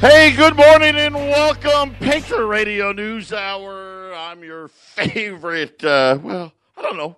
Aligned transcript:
Hey, 0.00 0.30
good 0.30 0.54
morning 0.54 0.94
and 0.94 1.12
welcome, 1.12 1.92
Patriot 1.96 2.46
Radio 2.46 2.92
News 2.92 3.32
Hour. 3.32 4.14
I'm 4.14 4.44
your 4.44 4.68
favorite, 4.68 5.82
uh, 5.82 6.20
well, 6.22 6.52
I 6.76 6.82
don't 6.82 6.96
know, 6.96 7.16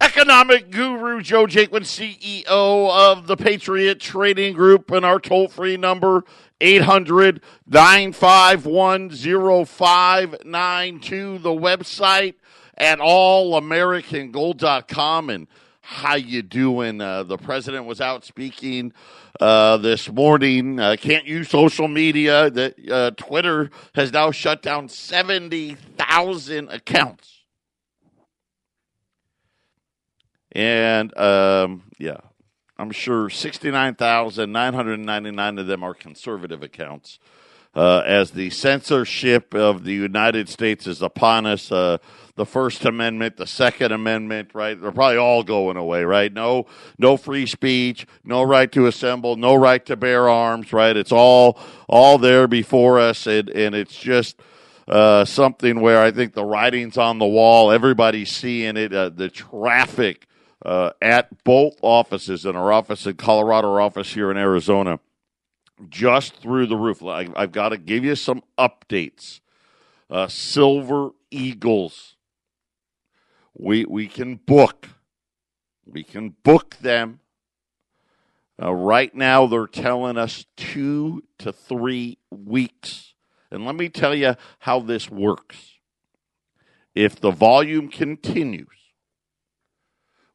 economic 0.00 0.70
guru, 0.70 1.22
Joe 1.22 1.46
Jaquin, 1.46 1.82
CEO 1.82 2.46
of 2.46 3.26
the 3.26 3.36
Patriot 3.36 3.98
Trading 3.98 4.54
Group, 4.54 4.92
and 4.92 5.04
our 5.04 5.18
toll 5.18 5.48
free 5.48 5.76
number, 5.76 6.22
800 6.60 7.40
951 7.66 9.10
0592. 9.66 11.38
The 11.38 11.50
website 11.50 12.34
at 12.78 13.00
allamericangold.com. 13.00 15.30
And 15.30 15.48
how 15.80 16.14
you 16.14 16.42
doing? 16.42 17.00
Uh, 17.00 17.24
the 17.24 17.38
president 17.38 17.86
was 17.86 18.00
out 18.00 18.24
speaking 18.24 18.92
uh, 19.40 19.76
this 19.78 20.10
morning. 20.10 20.78
Uh, 20.78 20.96
can't 20.98 21.26
use 21.26 21.48
social 21.48 21.88
media. 21.88 22.50
That 22.50 22.74
uh, 22.90 23.10
Twitter 23.12 23.70
has 23.94 24.12
now 24.12 24.30
shut 24.30 24.62
down 24.62 24.88
seventy 24.88 25.74
thousand 25.74 26.68
accounts, 26.70 27.44
and 30.52 31.16
um, 31.18 31.82
yeah, 31.98 32.18
I'm 32.78 32.90
sure 32.90 33.30
sixty 33.30 33.70
nine 33.70 33.94
thousand 33.94 34.52
nine 34.52 34.74
hundred 34.74 35.00
ninety 35.00 35.30
nine 35.30 35.58
of 35.58 35.66
them 35.66 35.82
are 35.82 35.94
conservative 35.94 36.62
accounts. 36.62 37.18
Uh, 37.74 38.02
as 38.06 38.30
the 38.30 38.50
censorship 38.50 39.52
of 39.52 39.82
the 39.82 39.92
United 39.92 40.48
States 40.48 40.86
is 40.86 41.02
upon 41.02 41.44
us, 41.44 41.72
uh, 41.72 41.98
the 42.36 42.46
First 42.46 42.84
Amendment, 42.84 43.36
the 43.36 43.46
Second 43.46 43.92
Amendment, 43.92 44.50
right? 44.54 44.80
They're 44.80 44.92
probably 44.92 45.18
all 45.18 45.44
going 45.44 45.76
away, 45.76 46.04
right? 46.04 46.32
No, 46.32 46.66
no 46.98 47.16
free 47.16 47.46
speech, 47.46 48.06
no 48.24 48.42
right 48.42 48.70
to 48.72 48.86
assemble, 48.86 49.36
no 49.36 49.54
right 49.54 49.84
to 49.86 49.96
bear 49.96 50.28
arms, 50.28 50.72
right? 50.72 50.96
It's 50.96 51.12
all 51.12 51.58
all 51.88 52.18
there 52.18 52.48
before 52.48 52.98
us, 52.98 53.26
and 53.26 53.48
and 53.50 53.74
it's 53.74 53.96
just. 53.96 54.40
Uh, 54.86 55.24
something 55.24 55.80
where 55.80 56.02
I 56.02 56.10
think 56.10 56.34
the 56.34 56.44
writing's 56.44 56.98
on 56.98 57.18
the 57.18 57.24
wall. 57.24 57.70
Everybody's 57.70 58.30
seeing 58.30 58.76
it. 58.76 58.92
Uh, 58.92 59.08
the 59.08 59.30
traffic 59.30 60.26
uh, 60.64 60.90
at 61.02 61.44
both 61.44 61.76
offices, 61.82 62.44
in 62.44 62.56
our 62.56 62.72
office 62.72 63.06
in 63.06 63.14
Colorado, 63.14 63.70
our 63.70 63.80
office 63.80 64.14
here 64.14 64.30
in 64.30 64.36
Arizona, 64.36 64.98
just 65.88 66.36
through 66.36 66.66
the 66.66 66.76
roof. 66.76 67.02
I, 67.02 67.28
have 67.36 67.52
got 67.52 67.70
to 67.70 67.78
give 67.78 68.04
you 68.04 68.14
some 68.14 68.42
updates. 68.58 69.40
Uh, 70.10 70.28
Silver 70.28 71.10
Eagles. 71.30 72.13
We 73.56 73.84
we 73.84 74.08
can 74.08 74.36
book. 74.36 74.88
We 75.86 76.02
can 76.02 76.34
book 76.42 76.76
them. 76.80 77.20
Uh, 78.60 78.72
right 78.72 79.14
now, 79.14 79.46
they're 79.46 79.66
telling 79.66 80.16
us 80.16 80.46
two 80.56 81.24
to 81.38 81.52
three 81.52 82.18
weeks. 82.30 83.14
And 83.50 83.66
let 83.66 83.74
me 83.74 83.88
tell 83.88 84.14
you 84.14 84.34
how 84.60 84.80
this 84.80 85.10
works. 85.10 85.78
If 86.94 87.20
the 87.20 87.32
volume 87.32 87.88
continues, 87.88 88.68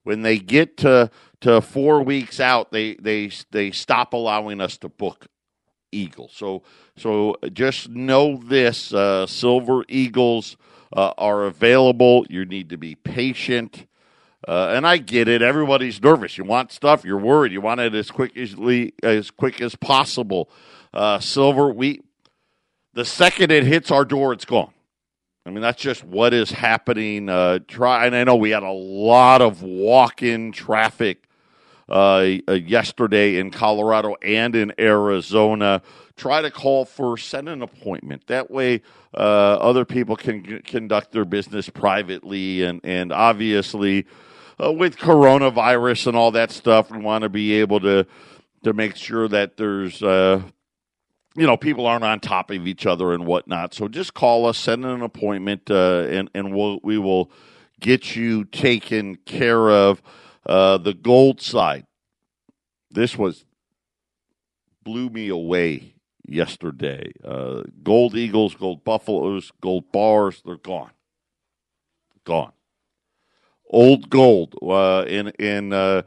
when 0.04 0.22
they 0.22 0.38
get 0.38 0.78
to 0.78 1.10
to 1.42 1.62
four 1.62 2.02
weeks 2.02 2.40
out, 2.40 2.72
they 2.72 2.96
they 2.96 3.32
they 3.52 3.72
stop 3.72 4.14
allowing 4.14 4.60
us 4.62 4.78
to 4.80 4.90
book 4.90 5.28
Eagles. 5.92 6.34
So 6.36 6.64
so 6.98 7.36
just 7.54 7.90
know 7.90 8.38
this: 8.38 8.94
uh, 8.94 9.26
Silver 9.28 9.84
Eagles 9.88 10.58
uh, 10.94 11.14
are 11.18 11.46
available. 11.46 12.26
You 12.30 12.46
need 12.46 12.70
to 12.70 12.78
be 12.78 12.96
patient. 12.96 13.86
Uh, 14.48 14.72
and 14.74 14.88
I 14.88 14.98
get 14.98 15.28
it. 15.28 15.42
Everybody's 15.42 16.02
nervous. 16.02 16.38
You 16.38 16.46
want 16.46 16.72
stuff. 16.72 17.04
You're 17.04 17.18
worried. 17.18 17.52
You 17.52 17.62
want 17.62 17.82
it 17.82 17.94
as 17.94 18.10
quickly 18.10 18.94
as 19.04 19.32
quick 19.32 19.62
as 19.62 19.76
possible. 19.76 20.50
Uh, 20.94 21.20
silver, 21.20 21.70
we 21.72 22.02
the 22.94 23.06
second 23.06 23.52
it 23.52 23.64
hits 23.64 23.92
our 23.92 24.06
door, 24.06 24.34
it's 24.34 24.46
gone. 24.46 24.74
I 25.46 25.52
mean, 25.52 25.62
that's 25.62 25.82
just 25.82 26.04
what 26.04 26.34
is 26.34 26.52
happening. 26.52 27.30
Uh, 27.30 27.60
try, 27.68 28.06
and 28.06 28.16
I 28.16 28.24
know 28.24 28.36
we 28.36 28.50
had 28.52 28.64
a 28.64 28.72
lot 28.72 29.42
of 29.42 29.62
walk-in 29.64 30.52
traffic 30.52 31.24
uh, 31.88 32.26
yesterday 32.48 33.38
in 33.38 33.52
Colorado 33.52 34.16
and 34.22 34.56
in 34.56 34.74
Arizona. 34.80 35.82
Try 36.20 36.42
to 36.42 36.52
call 36.52 36.84
for 36.84 37.16
set 37.18 37.48
an 37.48 37.62
appointment. 37.62 38.28
That 38.28 38.52
way, 38.52 38.82
uh, 39.14 39.18
other 39.18 39.86
people 39.86 40.18
can 40.18 40.44
g- 40.44 40.60
conduct 40.60 41.14
their 41.14 41.24
business 41.24 41.70
privately. 41.70 42.64
And, 42.64 42.82
and 42.84 43.14
obviously, 43.14 44.06
uh, 44.62 44.74
with 44.74 44.98
coronavirus 44.98 46.08
and 46.08 46.18
all 46.18 46.32
that 46.32 46.52
stuff, 46.52 46.92
we 46.92 46.98
want 46.98 47.22
to 47.22 47.30
be 47.30 47.54
able 47.54 47.80
to 47.80 48.06
to 48.66 48.74
make 48.74 48.98
sure 48.98 49.30
that 49.30 49.56
there's 49.56 50.04
uh, 50.04 50.42
you 51.38 51.48
know 51.48 51.56
people 51.56 51.88
aren't 51.88 52.04
on 52.04 52.20
top 52.20 52.52
of 52.52 52.68
each 52.68 52.86
other 52.86 53.14
and 53.14 53.26
whatnot. 53.26 53.74
So 53.74 53.88
just 53.88 54.14
call 54.14 54.46
us, 54.46 54.58
send 54.58 54.84
an 54.84 55.02
appointment, 55.02 55.72
uh, 55.72 56.06
and 56.10 56.30
and 56.36 56.54
we'll 56.54 56.82
we 56.84 56.98
will 56.98 57.32
get 57.80 58.18
you 58.18 58.44
taken 58.44 59.16
care 59.16 59.70
of. 59.70 60.02
Uh, 60.46 60.78
the 60.78 60.94
gold 60.94 61.40
side. 61.40 61.86
This 62.92 63.18
was 63.18 63.46
blew 64.84 65.10
me 65.10 65.30
away 65.30 65.94
yesterday. 66.30 67.12
Uh, 67.24 67.64
gold 67.84 68.16
Eagles, 68.16 68.56
gold 68.56 68.84
Buffaloes, 68.84 69.52
gold 69.62 69.92
bars, 69.92 70.42
they're 70.46 70.58
gone. 70.58 70.92
Gone. 72.26 72.54
Old 73.70 74.10
gold. 74.10 74.56
Uh, 74.62 75.06
in 75.08 75.30
in 75.40 75.74
uh, 75.74 76.04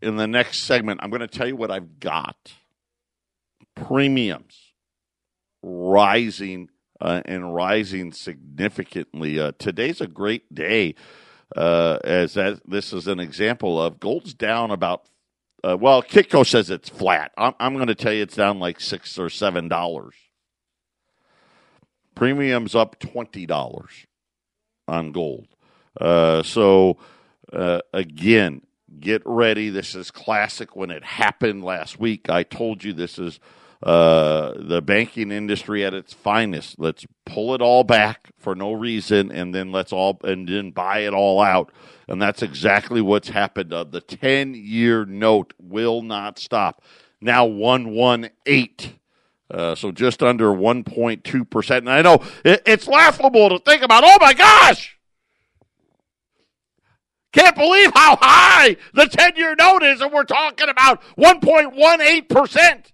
in 0.00 0.16
the 0.16 0.26
next 0.26 0.64
segment, 0.64 1.00
I'm 1.02 1.10
going 1.10 1.20
to 1.20 1.26
tell 1.26 1.46
you 1.46 1.56
what 1.56 1.70
I've 1.70 2.00
got. 2.00 2.52
Premiums 3.74 4.72
rising 5.62 6.68
uh, 7.00 7.22
and 7.24 7.54
rising 7.54 8.12
significantly. 8.12 9.38
Uh, 9.38 9.52
today's 9.58 10.00
a 10.00 10.06
great 10.06 10.54
day 10.54 10.94
uh, 11.56 11.98
as 12.04 12.34
that 12.34 12.60
this 12.66 12.92
is 12.92 13.06
an 13.06 13.20
example 13.20 13.80
of 13.80 14.00
gold's 14.00 14.34
down 14.34 14.70
about. 14.70 15.08
Uh, 15.64 15.76
well, 15.80 16.02
Kitco 16.02 16.44
says 16.46 16.70
it's 16.70 16.88
flat. 16.88 17.32
I'm, 17.36 17.54
I'm 17.60 17.74
going 17.74 17.86
to 17.86 17.94
tell 17.94 18.12
you 18.12 18.22
it's 18.22 18.36
down 18.36 18.58
like 18.58 18.80
six 18.80 19.18
or 19.18 19.30
seven 19.30 19.68
dollars. 19.68 20.14
Premiums 22.14 22.74
up 22.74 22.98
twenty 22.98 23.46
dollars 23.46 24.06
on 24.88 25.12
gold. 25.12 25.46
Uh, 26.00 26.42
so 26.42 26.98
uh, 27.52 27.80
again, 27.92 28.62
get 28.98 29.22
ready. 29.24 29.70
This 29.70 29.94
is 29.94 30.10
classic. 30.10 30.74
When 30.74 30.90
it 30.90 31.04
happened 31.04 31.64
last 31.64 31.98
week, 31.98 32.28
I 32.28 32.42
told 32.42 32.82
you 32.82 32.92
this 32.92 33.18
is 33.18 33.38
uh, 33.82 34.52
the 34.56 34.80
banking 34.80 35.32
industry 35.32 35.84
at 35.84 35.94
its 35.94 36.12
finest. 36.12 36.78
Let's 36.78 37.04
pull 37.26 37.54
it 37.54 37.60
all 37.60 37.84
back 37.84 38.30
for 38.38 38.54
no 38.54 38.72
reason, 38.72 39.32
and 39.32 39.54
then 39.54 39.72
let's 39.72 39.92
all 39.92 40.20
and 40.22 40.48
then 40.48 40.70
buy 40.70 41.00
it 41.00 41.12
all 41.12 41.40
out. 41.40 41.72
And 42.08 42.20
that's 42.20 42.42
exactly 42.42 43.00
what's 43.00 43.28
happened. 43.28 43.72
Uh, 43.72 43.84
the 43.84 44.00
ten-year 44.00 45.04
note 45.04 45.54
will 45.58 46.02
not 46.02 46.38
stop. 46.38 46.82
Now 47.20 47.44
one 47.44 47.90
one 47.90 48.30
eight. 48.46 48.94
Uh, 49.50 49.74
so 49.74 49.92
just 49.92 50.22
under 50.22 50.46
1.2%. 50.46 51.76
And 51.76 51.90
I 51.90 52.00
know 52.00 52.22
it, 52.42 52.62
it's 52.64 52.88
laughable 52.88 53.50
to 53.50 53.58
think 53.58 53.82
about, 53.82 54.02
oh 54.02 54.16
my 54.18 54.32
gosh, 54.32 54.96
can't 57.32 57.56
believe 57.56 57.92
how 57.94 58.16
high 58.20 58.76
the 58.94 59.06
10 59.06 59.36
year 59.36 59.54
note 59.54 59.82
is, 59.82 60.00
and 60.00 60.12
we're 60.12 60.24
talking 60.24 60.68
about 60.68 61.02
1.18%. 61.18 62.91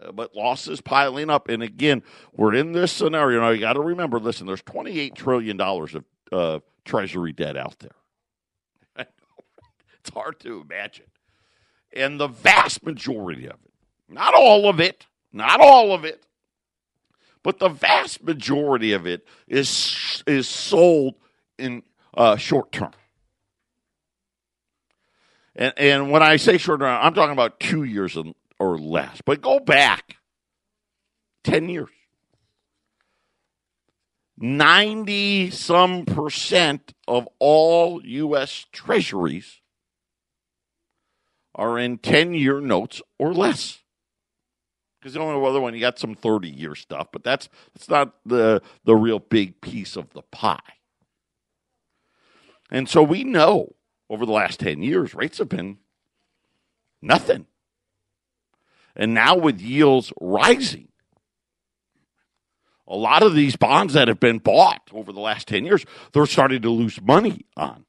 Uh, 0.00 0.12
but 0.12 0.34
losses 0.34 0.80
piling 0.80 1.30
up. 1.30 1.48
And 1.48 1.62
again, 1.62 2.02
we're 2.36 2.54
in 2.54 2.72
this 2.72 2.92
scenario. 2.92 3.40
Now, 3.40 3.50
you 3.50 3.60
got 3.60 3.74
to 3.74 3.80
remember 3.80 4.18
listen, 4.18 4.46
there's 4.46 4.62
$28 4.62 5.14
trillion 5.14 5.60
of 5.60 6.04
uh, 6.32 6.58
Treasury 6.84 7.32
debt 7.32 7.56
out 7.56 7.78
there. 7.78 9.06
it's 9.98 10.10
hard 10.10 10.38
to 10.40 10.60
imagine. 10.60 11.06
And 11.92 12.20
the 12.20 12.28
vast 12.28 12.84
majority 12.84 13.46
of 13.46 13.56
it, 13.64 13.72
not 14.08 14.34
all 14.34 14.68
of 14.68 14.80
it, 14.80 15.06
not 15.32 15.60
all 15.60 15.92
of 15.92 16.04
it, 16.04 16.24
but 17.42 17.58
the 17.58 17.68
vast 17.68 18.22
majority 18.22 18.92
of 18.92 19.06
it 19.06 19.26
is, 19.46 20.22
is 20.26 20.48
sold 20.48 21.14
in 21.58 21.82
uh, 22.14 22.36
short 22.36 22.72
term. 22.72 22.92
And, 25.56 25.72
and 25.76 26.10
when 26.10 26.22
I 26.22 26.36
say 26.36 26.58
short 26.58 26.80
term, 26.80 26.98
I'm 27.02 27.14
talking 27.14 27.32
about 27.32 27.58
two 27.58 27.84
years 27.84 28.16
and, 28.16 28.34
or 28.58 28.78
less. 28.78 29.20
But 29.24 29.40
go 29.40 29.60
back 29.60 30.16
10 31.44 31.68
years. 31.68 31.88
90 34.40 35.50
some 35.50 36.04
percent 36.04 36.94
of 37.08 37.28
all 37.40 38.04
U.S. 38.04 38.66
treasuries 38.72 39.60
are 41.54 41.76
in 41.78 41.98
10 41.98 42.34
year 42.34 42.60
notes 42.60 43.02
or 43.18 43.34
less. 43.34 43.78
Because 45.00 45.14
the 45.14 45.20
only 45.20 45.44
other 45.46 45.60
one, 45.60 45.74
you 45.74 45.80
got 45.80 45.98
some 45.98 46.14
30 46.14 46.48
year 46.48 46.74
stuff, 46.74 47.08
but 47.12 47.24
that's, 47.24 47.48
that's 47.74 47.88
not 47.88 48.14
the, 48.24 48.62
the 48.84 48.96
real 48.96 49.18
big 49.18 49.60
piece 49.60 49.96
of 49.96 50.12
the 50.12 50.22
pie. 50.22 50.58
And 52.70 52.88
so 52.88 53.02
we 53.02 53.24
know 53.24 53.74
over 54.10 54.24
the 54.24 54.32
last 54.32 54.60
10 54.60 54.82
years, 54.82 55.14
rates 55.14 55.38
have 55.38 55.48
been 55.48 55.78
nothing. 57.02 57.46
And 58.98 59.14
now 59.14 59.36
with 59.36 59.60
yields 59.60 60.12
rising, 60.20 60.88
a 62.88 62.96
lot 62.96 63.22
of 63.22 63.34
these 63.34 63.54
bonds 63.54 63.94
that 63.94 64.08
have 64.08 64.18
been 64.18 64.38
bought 64.38 64.82
over 64.92 65.12
the 65.12 65.20
last 65.20 65.46
10 65.48 65.64
years, 65.64 65.84
they're 66.12 66.26
starting 66.26 66.62
to 66.62 66.70
lose 66.70 67.00
money 67.00 67.46
on. 67.56 67.84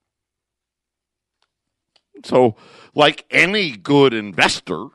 So, 2.26 2.56
like 2.94 3.26
any 3.32 3.72
good 3.72 4.14
investor, 4.14 4.88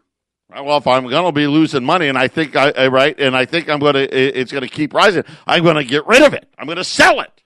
well, 0.50 0.76
if 0.76 0.86
I'm 0.86 1.08
going 1.08 1.24
to 1.24 1.32
be 1.32 1.46
losing 1.46 1.84
money, 1.84 2.08
and 2.08 2.18
I 2.18 2.28
think 2.28 2.54
I 2.54 2.86
right, 2.88 3.18
and 3.18 3.34
I 3.34 3.46
think 3.46 3.68
I'm 3.68 3.80
going 3.80 3.94
to, 3.94 4.40
it's 4.40 4.52
going 4.52 4.62
to 4.62 4.68
keep 4.68 4.92
rising. 4.92 5.24
I'm 5.46 5.64
going 5.64 5.76
to 5.76 5.84
get 5.84 6.06
rid 6.06 6.22
of 6.22 6.34
it. 6.34 6.46
I'm 6.58 6.66
going 6.66 6.76
to 6.76 6.84
sell 6.84 7.20
it. 7.20 7.42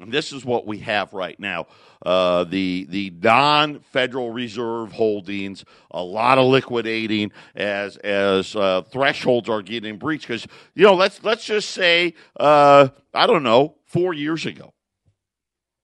And 0.00 0.10
this 0.10 0.32
is 0.32 0.44
what 0.44 0.66
we 0.66 0.78
have 0.78 1.12
right 1.12 1.38
now. 1.38 1.66
Uh, 2.04 2.44
the 2.44 2.86
the 2.90 3.12
non 3.22 3.80
Federal 3.80 4.30
Reserve 4.30 4.92
holdings, 4.92 5.64
a 5.90 6.02
lot 6.02 6.38
of 6.38 6.46
liquidating 6.46 7.32
as 7.54 7.96
as 7.98 8.54
uh, 8.54 8.82
thresholds 8.82 9.48
are 9.48 9.62
getting 9.62 9.96
breached. 9.98 10.26
Because 10.28 10.46
you 10.74 10.84
know, 10.84 10.94
let's 10.94 11.22
let's 11.24 11.44
just 11.44 11.70
say 11.70 12.14
uh, 12.38 12.88
I 13.12 13.26
don't 13.26 13.42
know, 13.42 13.76
four 13.86 14.12
years 14.12 14.44
ago, 14.46 14.74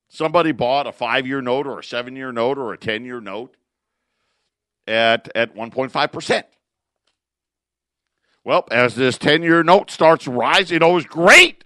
somebody 0.08 0.52
bought 0.52 0.86
a 0.86 0.92
five 0.92 1.26
year 1.26 1.40
note 1.40 1.66
or 1.66 1.78
a 1.78 1.84
seven 1.84 2.16
year 2.16 2.32
note 2.32 2.58
or 2.58 2.72
a 2.72 2.78
ten 2.78 3.04
year 3.04 3.20
note 3.20 3.56
at 4.86 5.30
at 5.34 5.54
one 5.54 5.70
point 5.70 5.92
five 5.92 6.12
percent. 6.12 6.46
Well, 8.44 8.66
as 8.70 8.94
this 8.94 9.16
ten 9.16 9.42
year 9.42 9.62
note 9.62 9.90
starts 9.90 10.26
rising, 10.26 10.82
it 10.82 10.86
was 10.86 11.06
great 11.06 11.64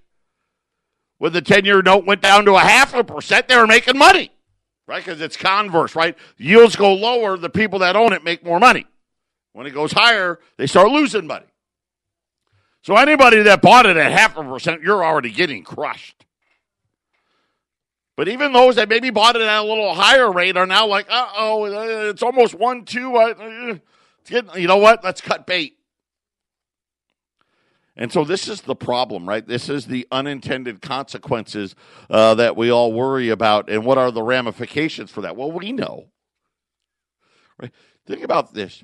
when 1.25 1.33
the 1.33 1.41
10 1.41 1.65
year 1.65 1.81
note 1.81 2.05
went 2.05 2.21
down 2.21 2.45
to 2.45 2.55
a 2.55 2.61
half 2.61 2.93
a 2.93 3.03
percent, 3.03 3.49
they 3.49 3.56
were 3.56 3.67
making 3.67 3.97
money, 3.97 4.31
right? 4.87 5.05
Because 5.05 5.21
it's 5.21 5.37
converse, 5.37 5.95
right? 5.95 6.17
Yields 6.37 6.77
go 6.77 6.95
lower, 6.95 7.37
the 7.37 7.51
people 7.51 7.81
that 7.81 7.97
own 7.97 8.13
it 8.13 8.25
make 8.25 8.45
more 8.45 8.61
money. 8.61 8.87
When 9.53 9.67
it 9.67 9.71
goes 9.71 9.93
higher, 9.93 10.41
they 10.57 10.67
start 10.67 10.91
losing 10.91 11.27
money. 11.27 11.47
So 12.83 12.97
anybody 12.97 13.43
that 13.43 13.63
bought 13.63 13.87
it 13.87 13.97
at 13.97 14.13
half 14.13 14.37
a 14.37 14.43
percent, 14.43 14.83
you're 14.83 15.05
already 15.05 15.31
getting 15.31 15.63
crushed. 15.63 16.25
But 18.17 18.29
even 18.29 18.53
those 18.53 18.77
that 18.77 18.89
maybe 18.89 19.11
bought 19.11 19.37
it 19.37 19.43
at 19.43 19.59
a 19.59 19.63
little 19.63 19.95
higher 19.95 20.31
rate 20.31 20.57
are 20.57 20.67
now 20.67 20.87
like, 20.87 21.07
uh 21.09 21.29
oh, 21.37 21.65
it's 22.11 22.23
almost 22.23 22.55
one, 22.55 22.85
two. 22.85 23.17
Uh, 23.17 23.79
you 24.31 24.69
know 24.69 24.77
what? 24.77 25.03
Let's 25.03 25.21
cut 25.21 25.47
bait. 25.47 25.79
And 27.96 28.11
so 28.11 28.25
this 28.25 28.49
is 28.49 28.62
the 28.62 28.75
problem, 28.75 29.29
right? 29.29 29.46
This 29.46 29.69
is 29.69 29.87
the 29.87 30.06
unintended 30.11 30.82
consequences 30.82 31.76
uh, 32.11 32.35
that 32.35 32.56
we 32.56 32.70
all 32.70 32.93
worry 32.93 33.29
about. 33.29 33.70
And 33.70 33.85
what 33.85 33.99
are 33.99 34.11
the 34.11 34.23
ramifications 34.23 35.11
for 35.11 35.20
that? 35.20 35.37
Well, 35.37 35.52
we 35.52 35.73
know. 35.73 36.06
Right? 37.61 37.70
Think 38.06 38.23
about 38.23 38.52
this. 38.52 38.82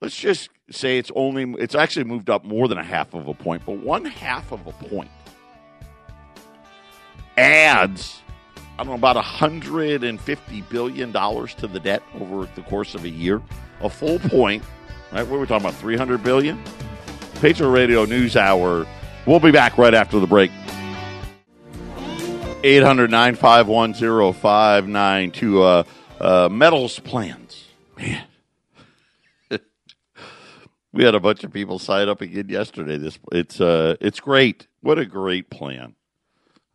Let's 0.00 0.16
just 0.16 0.50
say 0.70 0.98
it's 0.98 1.10
only, 1.16 1.54
it's 1.60 1.74
actually 1.74 2.04
moved 2.04 2.30
up 2.30 2.44
more 2.44 2.68
than 2.68 2.78
a 2.78 2.84
half 2.84 3.14
of 3.14 3.26
a 3.26 3.34
point, 3.34 3.62
but 3.66 3.78
one 3.78 4.04
half 4.04 4.52
of 4.52 4.66
a 4.66 4.72
point 4.72 5.10
adds, 7.36 8.22
I 8.78 8.84
don't 8.84 8.88
know, 8.88 8.94
about 8.94 9.16
$150 9.16 10.68
billion 10.68 11.12
to 11.12 11.66
the 11.66 11.80
debt 11.80 12.02
over 12.20 12.48
the 12.54 12.62
course 12.62 12.94
of 12.94 13.04
a 13.04 13.08
year. 13.08 13.42
A 13.80 13.90
full 13.90 14.18
point, 14.18 14.62
right? 15.12 15.26
What 15.26 15.36
are 15.36 15.40
we 15.40 15.46
talking 15.46 15.66
about? 15.66 15.78
300 15.80 16.22
billion? 16.22 16.62
Patriot 17.40 17.70
Radio 17.70 18.04
News 18.06 18.34
Hour. 18.36 18.86
We'll 19.26 19.40
be 19.40 19.50
back 19.50 19.76
right 19.76 19.92
after 19.92 20.18
the 20.18 20.26
break. 20.26 20.50
800 22.64 23.10
951 23.10 24.32
0592. 24.32 25.62
Uh, 25.62 25.82
uh, 26.18 26.48
metals 26.50 26.98
plans. 27.00 27.64
Man. 27.98 28.24
we 30.92 31.04
had 31.04 31.14
a 31.14 31.20
bunch 31.20 31.44
of 31.44 31.52
people 31.52 31.78
sign 31.78 32.08
up 32.08 32.22
again 32.22 32.48
yesterday. 32.48 32.96
This 32.96 33.18
it's 33.30 33.60
uh 33.60 33.96
it's 34.00 34.18
great. 34.18 34.66
What 34.80 34.98
a 34.98 35.04
great 35.04 35.50
plan. 35.50 35.94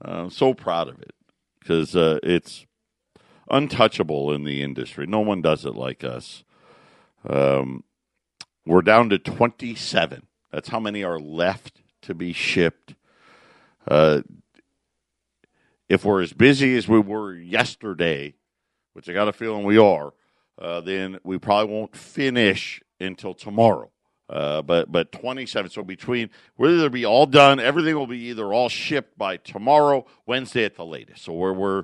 I'm 0.02 0.30
so 0.30 0.54
proud 0.54 0.88
of 0.90 1.02
it 1.02 1.16
because 1.60 1.96
uh, 1.96 2.19
it's 2.24 2.66
untouchable 3.50 4.34
in 4.34 4.44
the 4.44 4.62
industry. 4.62 5.06
No 5.07 5.19
one 5.19 5.42
does 5.42 5.66
it 5.66 5.75
like 5.75 6.04
us. 6.04 6.44
Um, 7.28 7.84
we're 8.66 8.81
down 8.81 9.10
to 9.10 9.19
27 9.19 10.28
that's 10.51 10.69
how 10.69 10.80
many 10.80 11.03
are 11.03 11.19
left 11.19 11.81
to 12.03 12.13
be 12.13 12.33
shipped. 12.33 12.95
Uh, 13.88 14.21
if 15.89 16.06
we're 16.06 16.21
as 16.21 16.33
busy 16.33 16.77
as 16.77 16.88
we 16.88 17.00
were 17.00 17.33
yesterday, 17.33 18.33
which 18.94 19.09
I 19.09 19.13
got 19.13 19.27
a 19.27 19.33
feeling 19.33 19.63
we 19.63 19.77
are, 19.77 20.13
uh, 20.59 20.81
then 20.81 21.19
we 21.24 21.38
probably 21.38 21.74
won't 21.74 21.95
finish 21.95 22.81
until 23.00 23.33
tomorrow. 23.33 23.89
Uh, 24.30 24.62
but 24.62 24.89
but 24.89 25.12
27. 25.12 25.71
So 25.71 25.83
between 25.83 26.30
we'll 26.57 26.88
be 26.88 27.04
all 27.04 27.25
done, 27.25 27.59
everything 27.59 27.95
will 27.95 28.07
be 28.07 28.30
either 28.30 28.54
all 28.54 28.69
shipped 28.69 29.18
by 29.18 29.36
tomorrow, 29.36 30.06
Wednesday 30.25 30.63
at 30.63 30.75
the 30.75 30.86
latest. 30.86 31.25
So 31.25 31.33
we're 31.33 31.51
we're 31.51 31.83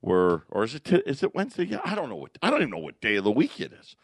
we're 0.00 0.42
or 0.48 0.62
is 0.62 0.76
it 0.76 0.84
t- 0.84 1.02
is 1.06 1.24
it 1.24 1.34
Wednesday? 1.34 1.64
Yeah, 1.64 1.80
I 1.84 1.96
don't 1.96 2.08
know 2.08 2.16
what 2.16 2.38
I 2.40 2.50
don't 2.50 2.60
even 2.60 2.70
know 2.70 2.78
what 2.78 3.00
day 3.00 3.16
of 3.16 3.24
the 3.24 3.32
week 3.32 3.60
it 3.60 3.72
is. 3.72 3.96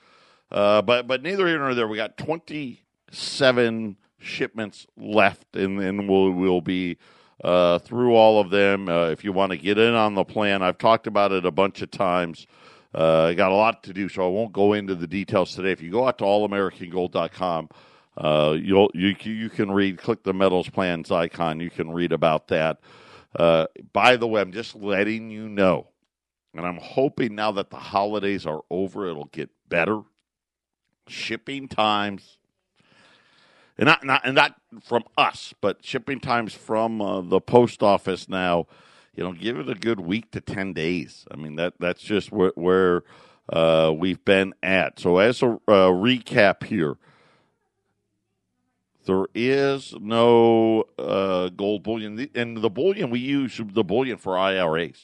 Uh, 0.50 0.82
but 0.82 1.06
but 1.06 1.22
neither 1.22 1.46
here 1.46 1.58
nor 1.58 1.74
there. 1.74 1.86
We 1.86 1.96
got 1.96 2.16
27 2.16 3.96
shipments 4.24 4.86
left, 4.96 5.54
and, 5.54 5.78
then 5.78 6.06
we'll, 6.06 6.30
we'll 6.30 6.60
be 6.60 6.98
uh, 7.42 7.78
through 7.80 8.14
all 8.14 8.40
of 8.40 8.50
them. 8.50 8.88
Uh, 8.88 9.08
if 9.08 9.24
you 9.24 9.32
want 9.32 9.52
to 9.52 9.58
get 9.58 9.78
in 9.78 9.94
on 9.94 10.14
the 10.14 10.24
plan, 10.24 10.62
I've 10.62 10.78
talked 10.78 11.06
about 11.06 11.32
it 11.32 11.44
a 11.44 11.50
bunch 11.50 11.82
of 11.82 11.90
times. 11.90 12.46
Uh, 12.94 13.24
I 13.24 13.34
got 13.34 13.50
a 13.50 13.54
lot 13.54 13.82
to 13.84 13.92
do, 13.92 14.08
so 14.08 14.24
I 14.24 14.28
won't 14.28 14.52
go 14.52 14.72
into 14.72 14.94
the 14.94 15.06
details 15.06 15.54
today. 15.54 15.72
If 15.72 15.82
you 15.82 15.90
go 15.90 16.06
out 16.06 16.18
to 16.18 16.24
allamericangold.com, 16.24 17.68
uh, 18.16 18.56
you'll 18.60 18.90
you 18.94 19.16
you 19.22 19.50
can 19.50 19.72
read. 19.72 19.98
Click 19.98 20.22
the 20.22 20.32
metals 20.32 20.68
plans 20.70 21.10
icon. 21.10 21.58
You 21.58 21.70
can 21.70 21.90
read 21.90 22.12
about 22.12 22.48
that. 22.48 22.78
Uh, 23.36 23.66
by 23.92 24.16
the 24.16 24.28
way, 24.28 24.40
I'm 24.40 24.52
just 24.52 24.76
letting 24.76 25.30
you 25.30 25.48
know, 25.48 25.88
and 26.54 26.64
I'm 26.64 26.78
hoping 26.78 27.34
now 27.34 27.50
that 27.52 27.70
the 27.70 27.76
holidays 27.76 28.46
are 28.46 28.62
over, 28.70 29.08
it'll 29.08 29.24
get 29.26 29.50
better. 29.68 30.02
Shipping 31.08 31.66
times 31.66 32.38
and 33.76 33.86
not, 33.86 34.04
not 34.04 34.22
and 34.24 34.34
not 34.34 34.54
from 34.82 35.04
us, 35.16 35.54
but 35.60 35.84
shipping 35.84 36.20
times 36.20 36.54
from 36.54 37.00
uh, 37.00 37.20
the 37.20 37.40
post 37.40 37.82
office 37.82 38.28
now. 38.28 38.66
You 39.14 39.24
know, 39.24 39.32
give 39.32 39.58
it 39.58 39.68
a 39.68 39.74
good 39.74 40.00
week 40.00 40.30
to 40.32 40.40
ten 40.40 40.72
days. 40.72 41.24
I 41.30 41.36
mean 41.36 41.56
that 41.56 41.74
that's 41.78 42.02
just 42.02 42.32
where, 42.32 42.52
where 42.54 43.02
uh, 43.52 43.92
we've 43.96 44.24
been 44.24 44.54
at. 44.62 44.98
So 44.98 45.18
as 45.18 45.42
a 45.42 45.46
uh, 45.68 45.90
recap 45.90 46.64
here, 46.64 46.96
there 49.06 49.26
is 49.34 49.94
no 50.00 50.84
uh, 50.98 51.50
gold 51.50 51.82
bullion, 51.82 52.28
and 52.34 52.56
the 52.56 52.70
bullion 52.70 53.10
we 53.10 53.20
use 53.20 53.60
the 53.62 53.84
bullion 53.84 54.18
for 54.18 54.38
IRAs. 54.38 55.00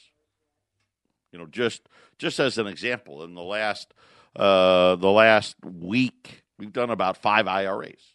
You 1.31 1.39
know, 1.39 1.45
just 1.45 1.83
just 2.17 2.39
as 2.39 2.57
an 2.57 2.67
example, 2.67 3.23
in 3.23 3.33
the 3.33 3.43
last 3.43 3.93
uh, 4.35 4.95
the 4.95 5.11
last 5.11 5.55
week, 5.63 6.43
we've 6.57 6.73
done 6.73 6.89
about 6.89 7.17
five 7.17 7.47
IRAs 7.47 8.10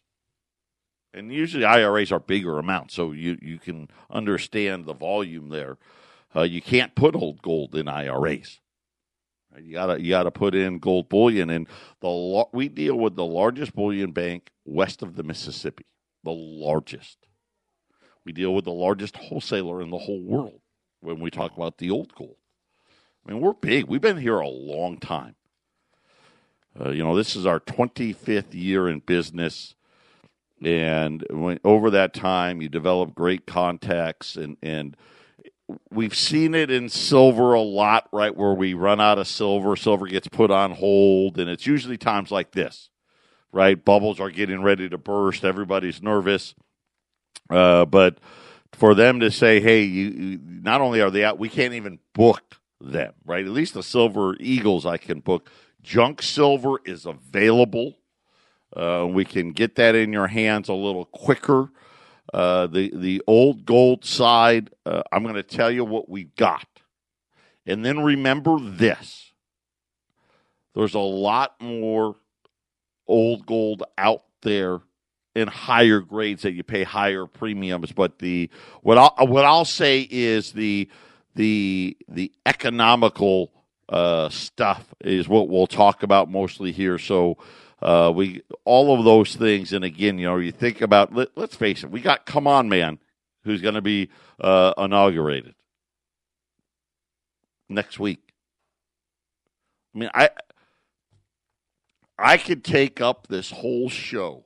and 1.17 1.33
usually 1.33 1.65
IRAs 1.65 2.13
are 2.13 2.21
bigger 2.21 2.59
amounts, 2.59 2.95
so 2.95 3.13
you, 3.13 3.39
you 3.41 3.59
can 3.59 3.89
understand 4.11 4.85
the 4.85 4.93
volume 4.93 5.49
there. 5.49 5.79
Uh, 6.35 6.43
you 6.43 6.61
can't 6.61 6.95
put 6.95 7.17
old 7.17 7.41
gold 7.41 7.75
in 7.75 7.89
IRAs. 7.89 8.61
You 9.59 9.73
gotta 9.73 10.03
you 10.03 10.11
gotta 10.11 10.31
put 10.31 10.55
in 10.55 10.79
gold 10.79 11.09
bullion, 11.09 11.49
and 11.49 11.67
the 12.01 12.45
we 12.53 12.69
deal 12.69 12.97
with 12.97 13.17
the 13.17 13.25
largest 13.25 13.75
bullion 13.75 14.13
bank 14.13 14.51
west 14.67 15.03
of 15.03 15.17
the 15.17 15.23
Mississippi, 15.23 15.87
the 16.25 16.33
largest. 16.33 17.17
We 18.27 18.33
deal 18.33 18.55
with 18.55 18.67
the 18.67 18.73
largest 18.73 19.17
wholesaler 19.17 19.81
in 19.81 19.89
the 19.89 19.97
whole 19.97 20.23
world 20.23 20.61
when 21.01 21.21
we 21.21 21.31
talk 21.31 21.57
about 21.57 21.79
the 21.79 21.91
old 21.91 22.15
gold. 22.15 22.37
I 23.25 23.33
mean, 23.33 23.41
we're 23.41 23.55
big. 23.55 23.87
We've 23.87 24.01
been 24.01 24.19
here 24.19 24.41
a 24.41 24.49
long 24.49 24.99
time. 24.99 25.37
Uh, 26.79 26.91
you 26.91 27.03
know, 27.03 27.17
this 27.17 27.35
is 27.35 27.47
our 27.47 27.61
25th 27.61 28.53
year 28.53 28.89
in 28.89 28.99
business 28.99 29.75
and 30.65 31.25
when, 31.31 31.59
over 31.65 31.91
that 31.91 32.15
time 32.15 32.63
you 32.63 32.69
develop 32.69 33.15
great 33.15 33.47
contacts 33.47 34.37
and 34.37 34.57
and 34.63 34.97
we've 35.91 36.15
seen 36.15 36.55
it 36.55 36.71
in 36.71 36.89
silver 36.89 37.55
a 37.55 37.61
lot 37.61 38.09
right 38.13 38.37
where 38.37 38.55
we 38.55 38.73
run 38.73 39.01
out 39.01 39.19
of 39.19 39.27
silver 39.27 39.77
silver 39.77 40.07
gets 40.07 40.29
put 40.29 40.51
on 40.51 40.73
hold 40.73 41.39
and 41.39 41.51
it's 41.51 41.67
usually 41.67 41.99
times 41.99 42.31
like 42.31 42.53
this 42.53 42.91
right? 43.57 43.83
Bubbles 43.83 44.21
are 44.21 44.31
getting 44.31 44.63
ready 44.63 44.89
to 44.91 44.99
burst 44.99 45.43
everybody's 45.43 46.03
nervous. 46.03 46.55
Uh, 47.49 47.87
but 47.87 48.19
for 48.73 48.95
them 48.95 49.21
to 49.21 49.31
say 49.31 49.61
hey 49.61 49.83
you, 49.83 50.09
you, 50.09 50.41
not 50.43 50.81
only 50.83 51.01
are 51.01 51.11
they 51.11 51.25
out 51.25 51.39
we 51.39 51.49
can't 51.49 51.75
even 51.75 51.99
book 52.13 52.61
them 52.81 53.13
right? 53.25 53.47
At 53.47 53.53
least 53.53 53.75
the 53.75 53.83
silver 53.83 54.37
eagles 54.39 54.85
i 54.85 54.97
can 54.99 55.21
book. 55.21 55.49
Junk 55.83 56.21
silver 56.21 56.81
is 56.85 57.07
available 57.07 57.97
uh, 58.77 59.07
we 59.09 59.25
can 59.25 59.53
get 59.53 59.77
that 59.77 59.95
in 59.95 60.13
your 60.13 60.27
hands 60.27 60.69
a 60.69 60.75
little 60.75 61.07
quicker. 61.07 61.71
Uh, 62.33 62.67
the 62.67 62.93
the 62.95 63.23
old 63.27 63.65
gold 63.65 64.05
side, 64.05 64.71
uh, 64.85 65.03
I'm 65.11 65.23
going 65.23 65.37
to 65.37 65.43
tell 65.43 65.71
you 65.71 65.85
what 65.85 66.09
we 66.09 66.25
got, 66.25 66.67
and 67.65 67.85
then 67.85 68.03
remember 68.03 68.59
this: 68.61 69.33
there's 70.75 70.95
a 70.95 70.99
lot 70.99 71.55
more 71.61 72.17
old 73.07 73.47
gold 73.47 73.85
out 73.97 74.25
there 74.43 74.81
in 75.35 75.49
higher 75.49 76.01
grades 76.01 76.43
that 76.43 76.53
you 76.53 76.63
pay 76.63 76.83
higher 76.83 77.27
premiums. 77.27 77.93
But 77.93 78.19
the 78.19 78.51
what 78.83 78.99
I 78.99 79.25
what 79.25 79.45
I'll 79.45 79.65
say 79.65 80.07
is 80.11 80.53
the 80.53 80.91
the 81.35 81.97
the 82.09 82.33
economical 82.45 83.53
uh, 83.89 84.29
stuff 84.29 84.95
is 85.01 85.29
what 85.29 85.49
we'll 85.49 85.67
talk 85.67 86.03
about 86.03 86.31
mostly 86.31 86.73
here. 86.73 86.99
So 86.99 87.39
uh, 87.83 88.13
we 88.15 88.43
all 88.65 88.99
of 88.99 89.05
those 89.05 89.37
things, 89.37 89.73
and 89.73 89.85
again, 89.85 90.19
you 90.19 90.27
know, 90.27 90.39
you 90.39 90.53
think 90.53 90.81
about. 90.81 91.15
Let, 91.15 91.37
us 91.37 91.55
face 91.55 91.85
it, 91.85 91.91
we 91.91 92.01
got 92.01 92.27
come 92.27 92.47
on, 92.47 92.69
man, 92.69 92.99
who's 93.45 93.63
going 93.63 93.75
to 93.75 93.83
be 93.83 94.11
uh, 94.41 94.73
inaugurated 94.79 95.55
next 97.69 97.99
week. 97.99 98.33
I 99.95 99.99
mean, 99.99 100.11
I 100.15 100.31
I 102.19 102.39
could 102.39 102.65
take 102.65 103.01
up 103.01 103.27
this 103.29 103.51
whole 103.51 103.89
show 103.89 104.45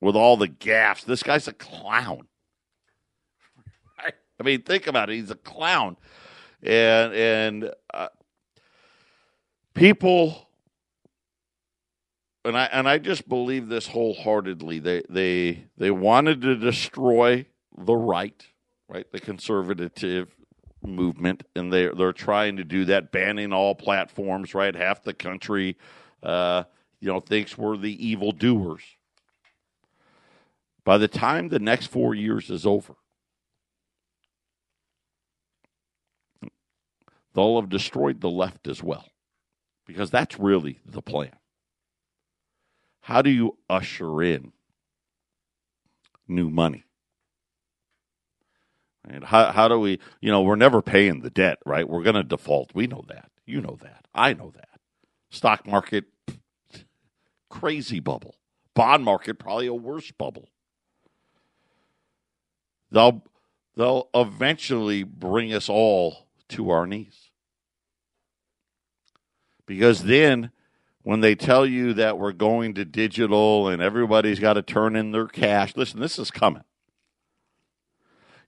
with 0.00 0.14
all 0.14 0.36
the 0.36 0.48
gaffes. 0.48 1.04
This 1.04 1.22
guy's 1.22 1.48
a 1.48 1.52
clown. 1.52 2.26
I 3.98 4.42
mean, 4.42 4.62
think 4.62 4.86
about 4.86 5.10
it. 5.10 5.16
He's 5.16 5.30
a 5.30 5.36
clown, 5.36 5.96
and 6.62 7.14
and 7.14 7.70
uh, 7.94 8.08
people, 9.74 10.48
and 12.44 12.56
I 12.56 12.64
and 12.66 12.88
I 12.88 12.98
just 12.98 13.28
believe 13.28 13.68
this 13.68 13.86
wholeheartedly. 13.86 14.78
They 14.78 15.02
they 15.08 15.64
they 15.76 15.90
wanted 15.90 16.42
to 16.42 16.56
destroy 16.56 17.46
the 17.76 17.96
right, 17.96 18.46
right, 18.88 19.10
the 19.12 19.20
conservative 19.20 20.34
movement, 20.82 21.42
and 21.54 21.72
they 21.72 21.88
they're 21.88 22.12
trying 22.12 22.56
to 22.56 22.64
do 22.64 22.84
that, 22.86 23.12
banning 23.12 23.52
all 23.52 23.74
platforms. 23.74 24.54
Right, 24.54 24.74
half 24.74 25.02
the 25.02 25.14
country, 25.14 25.76
uh, 26.22 26.64
you 27.00 27.08
know, 27.08 27.20
thinks 27.20 27.58
we're 27.58 27.76
the 27.76 28.06
evil 28.06 28.32
doers. 28.32 28.82
By 30.84 30.98
the 30.98 31.08
time 31.08 31.48
the 31.48 31.58
next 31.58 31.86
four 31.86 32.14
years 32.14 32.50
is 32.50 32.66
over, 32.66 32.94
they'll 37.34 37.60
have 37.60 37.68
destroyed 37.68 38.20
the 38.20 38.30
left 38.30 38.66
as 38.66 38.82
well, 38.82 39.04
because 39.90 40.10
that's 40.10 40.38
really 40.38 40.78
the 40.86 41.02
plan. 41.02 41.32
How 43.02 43.22
do 43.22 43.30
you 43.30 43.58
usher 43.68 44.22
in 44.22 44.52
new 46.28 46.48
money? 46.48 46.84
And 49.08 49.24
how, 49.24 49.50
how 49.50 49.66
do 49.66 49.80
we, 49.80 49.98
you 50.20 50.30
know, 50.30 50.42
we're 50.42 50.56
never 50.56 50.80
paying 50.80 51.20
the 51.20 51.30
debt, 51.30 51.58
right? 51.66 51.88
We're 51.88 52.04
going 52.04 52.14
to 52.14 52.22
default. 52.22 52.70
We 52.74 52.86
know 52.86 53.04
that. 53.08 53.30
You 53.46 53.60
know 53.60 53.78
that. 53.82 54.06
I 54.14 54.34
know 54.34 54.52
that. 54.54 54.68
Stock 55.30 55.66
market, 55.66 56.04
crazy 57.50 57.98
bubble. 57.98 58.36
Bond 58.74 59.04
market, 59.04 59.38
probably 59.38 59.66
a 59.66 59.74
worse 59.74 60.12
bubble. 60.12 60.48
They'll, 62.92 63.24
they'll 63.76 64.08
eventually 64.14 65.02
bring 65.02 65.52
us 65.52 65.68
all 65.68 66.28
to 66.50 66.70
our 66.70 66.86
knees. 66.86 67.29
Because 69.70 70.02
then, 70.02 70.50
when 71.04 71.20
they 71.20 71.36
tell 71.36 71.64
you 71.64 71.94
that 71.94 72.18
we're 72.18 72.32
going 72.32 72.74
to 72.74 72.84
digital 72.84 73.68
and 73.68 73.80
everybody's 73.80 74.40
got 74.40 74.54
to 74.54 74.62
turn 74.62 74.96
in 74.96 75.12
their 75.12 75.28
cash, 75.28 75.76
listen, 75.76 76.00
this 76.00 76.18
is 76.18 76.32
coming. 76.32 76.64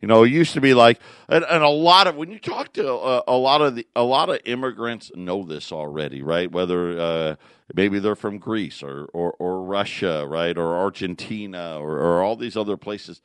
You 0.01 0.09
know, 0.09 0.25
it 0.25 0.33
used 0.33 0.55
to 0.55 0.61
be 0.61 0.75
like, 0.75 0.99
and, 1.29 1.45
and 1.49 1.63
a 1.63 1.69
lot 1.69 2.09
of 2.09 2.17
when 2.17 2.33
you 2.33 2.41
talk 2.41 2.73
to 2.73 2.89
a, 2.89 2.97
uh, 2.97 3.23
a, 3.29 3.37
lot 3.37 3.63
of 3.63 3.77
the 3.77 3.87
a 3.95 4.03
lot 4.03 4.31
of 4.31 4.41
immigrants 4.47 5.13
know 5.15 5.45
this 5.45 5.71
already, 5.71 6.23
right? 6.23 6.51
Whether 6.51 6.99
uh, 6.99 7.37
maybe 7.73 8.01
they're 8.01 8.17
from 8.17 8.39
Greece 8.39 8.83
or, 8.83 9.05
or, 9.13 9.37
or 9.39 9.63
Russia, 9.63 10.27
right, 10.27 10.59
or 10.59 10.75
Argentina 10.75 11.79
or, 11.79 11.99
or 11.99 12.21
all 12.25 12.35
these 12.35 12.57
other 12.57 12.77
places, 12.77 13.23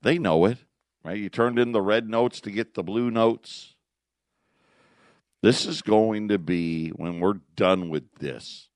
they 0.00 0.16
know 0.16 0.46
it, 0.46 0.56
right? 1.04 1.18
You 1.18 1.28
turned 1.28 1.58
in 1.58 1.72
the 1.72 1.82
red 1.82 2.08
notes 2.08 2.40
to 2.40 2.50
get 2.50 2.72
the 2.72 2.82
blue 2.82 3.10
notes. 3.10 3.74
This 5.42 5.66
is 5.66 5.82
going 5.82 6.28
to 6.28 6.38
be 6.38 6.90
when 6.90 7.20
we're 7.20 7.40
done 7.54 7.88
with 7.90 8.12
this. 8.18 8.68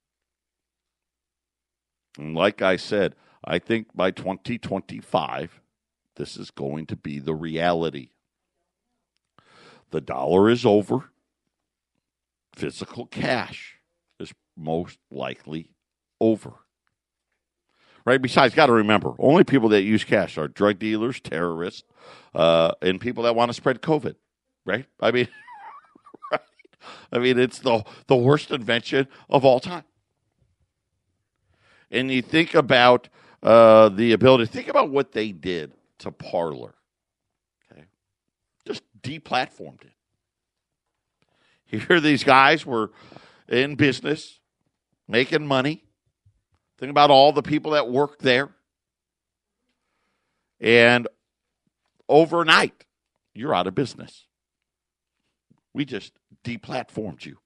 And 2.19 2.35
like 2.35 2.63
I 2.63 2.77
said, 2.77 3.15
I 3.45 3.59
think 3.59 3.89
by 3.95 4.11
2025 4.11 5.61
this 6.17 6.37
is 6.37 6.51
going 6.51 6.87
to 6.87 6.97
be 6.97 7.19
the 7.19 7.35
reality. 7.35 8.11
The 9.91 10.01
dollar 10.01 10.51
is 10.51 10.65
over. 10.65 11.11
Physical 12.55 13.07
cash 13.07 13.79
is 14.21 14.33
most 14.57 14.99
likely 15.11 15.71
over. 16.21 16.53
Right? 18.05 18.21
Besides, 18.21 18.55
got 18.55 18.67
to 18.67 18.73
remember, 18.73 19.15
only 19.19 19.45
people 19.45 19.71
that 19.71 19.83
use 19.83 20.05
cash 20.05 20.37
are 20.37 20.49
drug 20.49 20.79
dealers, 20.79 21.21
terrorists, 21.21 21.85
uh, 22.35 22.73
and 22.83 23.01
people 23.01 23.25
that 23.25 23.37
want 23.37 23.49
to 23.51 23.55
spread 23.55 23.81
COVID. 23.81 24.17
Right? 24.65 24.87
I 25.01 25.11
mean? 25.13 25.29
I 27.13 27.19
mean, 27.19 27.39
it's 27.39 27.59
the 27.59 27.85
the 28.07 28.17
worst 28.17 28.51
invention 28.51 29.09
of 29.29 29.45
all 29.45 29.61
time. 29.61 29.85
And 31.91 32.11
you 32.11 32.23
think 32.23 32.55
about 32.55 33.09
uh, 33.43 33.89
the 33.91 34.13
ability. 34.13 34.47
Think 34.47 34.69
about 34.69 34.91
what 34.91 35.13
they 35.13 35.33
did 35.33 35.73
to 35.99 36.11
Parler. 36.11 36.75
Okay. 37.71 37.85
Just 38.67 38.83
deplatformed 39.03 39.83
it. 39.83 39.93
Here 41.89 42.01
these 42.01 42.25
guys 42.25 42.67
were 42.67 42.91
in 43.49 43.77
business, 43.77 44.41
making 45.09 45.47
money. 45.47 45.85
Think 46.79 46.91
about 46.91 47.11
all 47.11 47.33
the 47.33 47.43
people 47.43 47.73
that 47.73 47.89
work 47.89 48.19
there. 48.19 48.51
And 50.61 51.09
overnight, 52.09 52.85
you're 53.35 53.55
out 53.55 53.67
of 53.67 53.75
business. 53.75 54.27
We 55.75 55.85
just 55.85 56.13
deplatformed 56.45 57.25
you. 57.25 57.39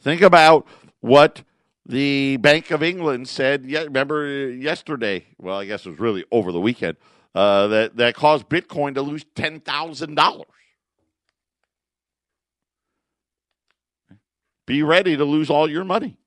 Think 0.00 0.22
about 0.22 0.66
what 1.00 1.42
the 1.84 2.36
Bank 2.36 2.70
of 2.70 2.82
England 2.82 3.28
said, 3.28 3.64
remember 3.64 4.50
yesterday, 4.50 5.26
well, 5.38 5.58
I 5.58 5.64
guess 5.64 5.86
it 5.86 5.90
was 5.90 5.98
really 5.98 6.24
over 6.30 6.52
the 6.52 6.60
weekend, 6.60 6.98
uh, 7.34 7.66
that, 7.68 7.96
that 7.96 8.14
caused 8.14 8.48
Bitcoin 8.48 8.94
to 8.94 9.02
lose 9.02 9.24
$10,000. 9.34 10.44
Be 14.66 14.82
ready 14.82 15.16
to 15.16 15.24
lose 15.24 15.48
all 15.48 15.68
your 15.68 15.84
money. 15.84 16.18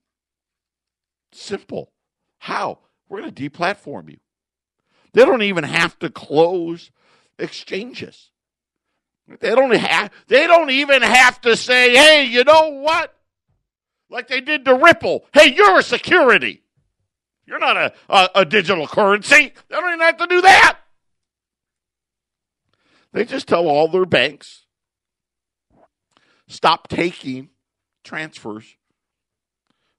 Simple. 1.32 1.92
How? 2.40 2.80
We're 3.08 3.22
going 3.22 3.34
to 3.34 3.50
deplatform 3.50 4.10
you. 4.10 4.18
They 5.14 5.26
don't 5.26 5.44
even 5.44 5.64
have 5.64 6.00
to 6.00 6.10
close 6.10 6.90
exchanges. 7.38 8.31
They 9.40 9.56
don't 9.56 9.74
have 9.74 10.12
they 10.28 10.48
don't 10.48 10.70
even 10.72 11.02
have 11.02 11.40
to 11.42 11.56
say, 11.56 11.96
"Hey, 11.96 12.26
you 12.26 12.44
know 12.44 12.70
what? 12.70 13.16
like 14.12 14.28
they 14.28 14.42
did 14.42 14.66
to 14.66 14.76
Ripple. 14.76 15.26
Hey, 15.34 15.54
you're 15.54 15.80
a 15.80 15.84
security. 15.84 16.62
You're 17.46 17.60
not 17.60 17.78
a, 17.78 17.94
a, 18.10 18.30
a 18.36 18.46
digital 18.46 18.86
currency. 18.86 19.54
They 19.70 19.76
don't 19.76 19.88
even 19.88 20.02
have 20.02 20.18
to 20.18 20.28
do 20.28 20.42
that. 20.42 20.78
They 23.14 23.26
just 23.26 23.48
tell 23.48 23.68
all 23.68 23.88
their 23.88 24.06
banks 24.06 24.66
stop 26.48 26.88
taking 26.88 27.50
transfers 28.04 28.76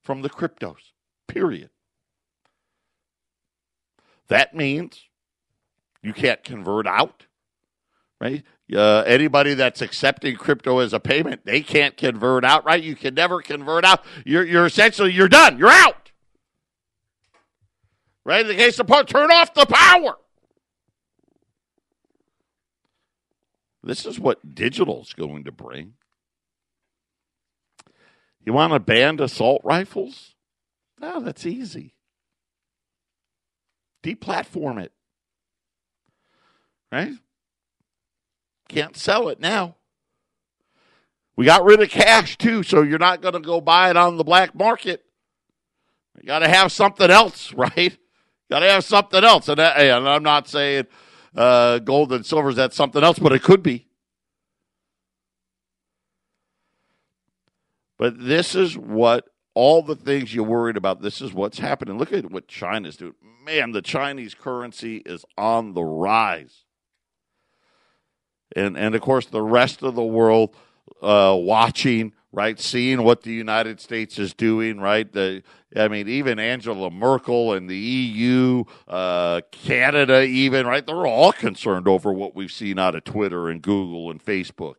from 0.02 0.23
the 0.23 0.31
cryptos, 0.31 0.93
period. 1.29 1.71
That 4.29 4.55
means 4.55 5.02
you 6.02 6.12
can't 6.12 6.43
convert 6.43 6.87
out, 6.87 7.26
right? 8.21 8.45
Uh, 8.75 9.02
anybody 9.07 9.54
that's 9.54 9.83
accepting 9.83 10.37
crypto 10.37 10.78
as 10.78 10.92
a 10.92 11.00
payment, 11.00 11.45
they 11.45 11.61
can't 11.61 11.97
convert 11.97 12.45
out, 12.45 12.64
right? 12.64 12.83
You 12.83 12.97
can 12.97 13.14
never 13.14 13.42
convert 13.42 13.85
out. 13.85 14.04
You're, 14.25 14.45
you're 14.45 14.66
essentially, 14.66 15.12
you're 15.12 15.28
done. 15.28 15.59
You're 15.59 15.69
out. 15.69 16.11
Right? 18.25 18.42
In 18.42 18.47
the 18.47 18.54
case 18.54 18.78
of 18.78 18.87
turn 19.07 19.31
off 19.31 19.52
the 19.52 19.66
power. 19.66 20.16
This 23.83 24.07
is 24.07 24.19
what 24.19 24.54
digital 24.54 25.02
is 25.02 25.12
going 25.12 25.45
to 25.45 25.52
bring. 25.52 25.95
You 28.45 28.52
want 28.52 28.73
to 28.73 28.81
ban 28.81 29.21
assault 29.21 29.61
rifles? 29.64 30.35
No, 31.00 31.21
that's 31.21 31.47
easy. 31.47 31.95
Deplatform 34.02 34.83
it. 34.83 34.92
Right? 36.90 37.12
Can't 38.73 38.97
sell 38.97 39.29
it 39.29 39.38
now. 39.38 39.76
We 41.37 41.45
got 41.45 41.64
rid 41.64 41.83
of 41.83 41.91
cash 41.91 42.38
too, 42.38 42.62
so 42.62 42.81
you're 42.81 42.99
not 42.99 43.21
going 43.21 43.35
to 43.35 43.41
go 43.41 43.61
buy 43.61 43.91
it 43.91 43.99
on 43.99 44.17
the 44.17 44.25
black 44.25 44.55
market. 44.55 45.05
You 46.19 46.26
got 46.26 46.38
to 46.38 46.49
have 46.49 46.73
something 46.73 47.11
else, 47.11 47.52
right? 47.55 47.97
Got 48.50 48.61
to 48.61 48.71
have 48.71 48.85
something 48.85 49.23
else. 49.23 49.49
And, 49.49 49.61
uh, 49.61 49.75
and 49.76 50.09
I'm 50.09 50.23
not 50.23 50.49
saying 50.49 50.87
uh, 51.37 51.81
gold 51.81 52.14
and 52.14 52.25
silver 52.25 52.49
is 52.49 52.57
that 52.57 52.73
something 52.73 53.05
else, 53.05 53.19
but 53.19 53.33
it 53.33 53.43
could 53.43 53.62
be. 53.62 53.88
But 57.99 58.19
this 58.19 58.55
is 58.55 58.76
what 58.76 59.26
all 59.55 59.83
the 59.83 59.97
things 59.97 60.35
you're 60.35 60.45
worried 60.45 60.79
about, 60.79 61.02
this 61.02 61.21
is 61.21 61.35
what's 61.35 61.59
happening. 61.59 61.99
Look 61.99 62.12
at 62.12 62.31
what 62.31 62.49
China's 62.49 62.97
doing. 62.97 63.14
Man, 63.45 63.73
the 63.73 63.83
Chinese 63.83 64.35
currency 64.35 65.02
is 65.05 65.26
on 65.37 65.75
the 65.75 65.85
rise. 65.85 66.64
And, 68.54 68.76
and 68.76 68.94
of 68.94 69.00
course, 69.00 69.26
the 69.26 69.42
rest 69.42 69.82
of 69.82 69.94
the 69.94 70.04
world 70.04 70.54
uh, 71.02 71.37
watching, 71.38 72.12
right, 72.32 72.59
seeing 72.59 73.02
what 73.02 73.23
the 73.23 73.32
United 73.32 73.80
States 73.80 74.18
is 74.18 74.35
doing, 74.35 74.80
right? 74.80 75.11
The, 75.11 75.42
I 75.76 75.88
mean, 75.88 76.09
even 76.09 76.38
Angela 76.38 76.90
Merkel 76.90 77.52
and 77.54 77.68
the 77.68 77.76
EU, 77.76 78.64
uh, 78.88 79.40
Canada, 79.50 80.23
even, 80.23 80.66
right? 80.66 80.87
They're 80.87 81.06
all 81.06 81.32
concerned 81.32 81.88
over 81.88 82.12
what 82.12 82.35
we've 82.35 82.52
seen 82.52 82.78
out 82.78 82.94
of 82.94 83.04
Twitter 83.04 83.49
and 83.49 83.62
Google 83.62 84.11
and 84.11 84.23
Facebook. 84.23 84.75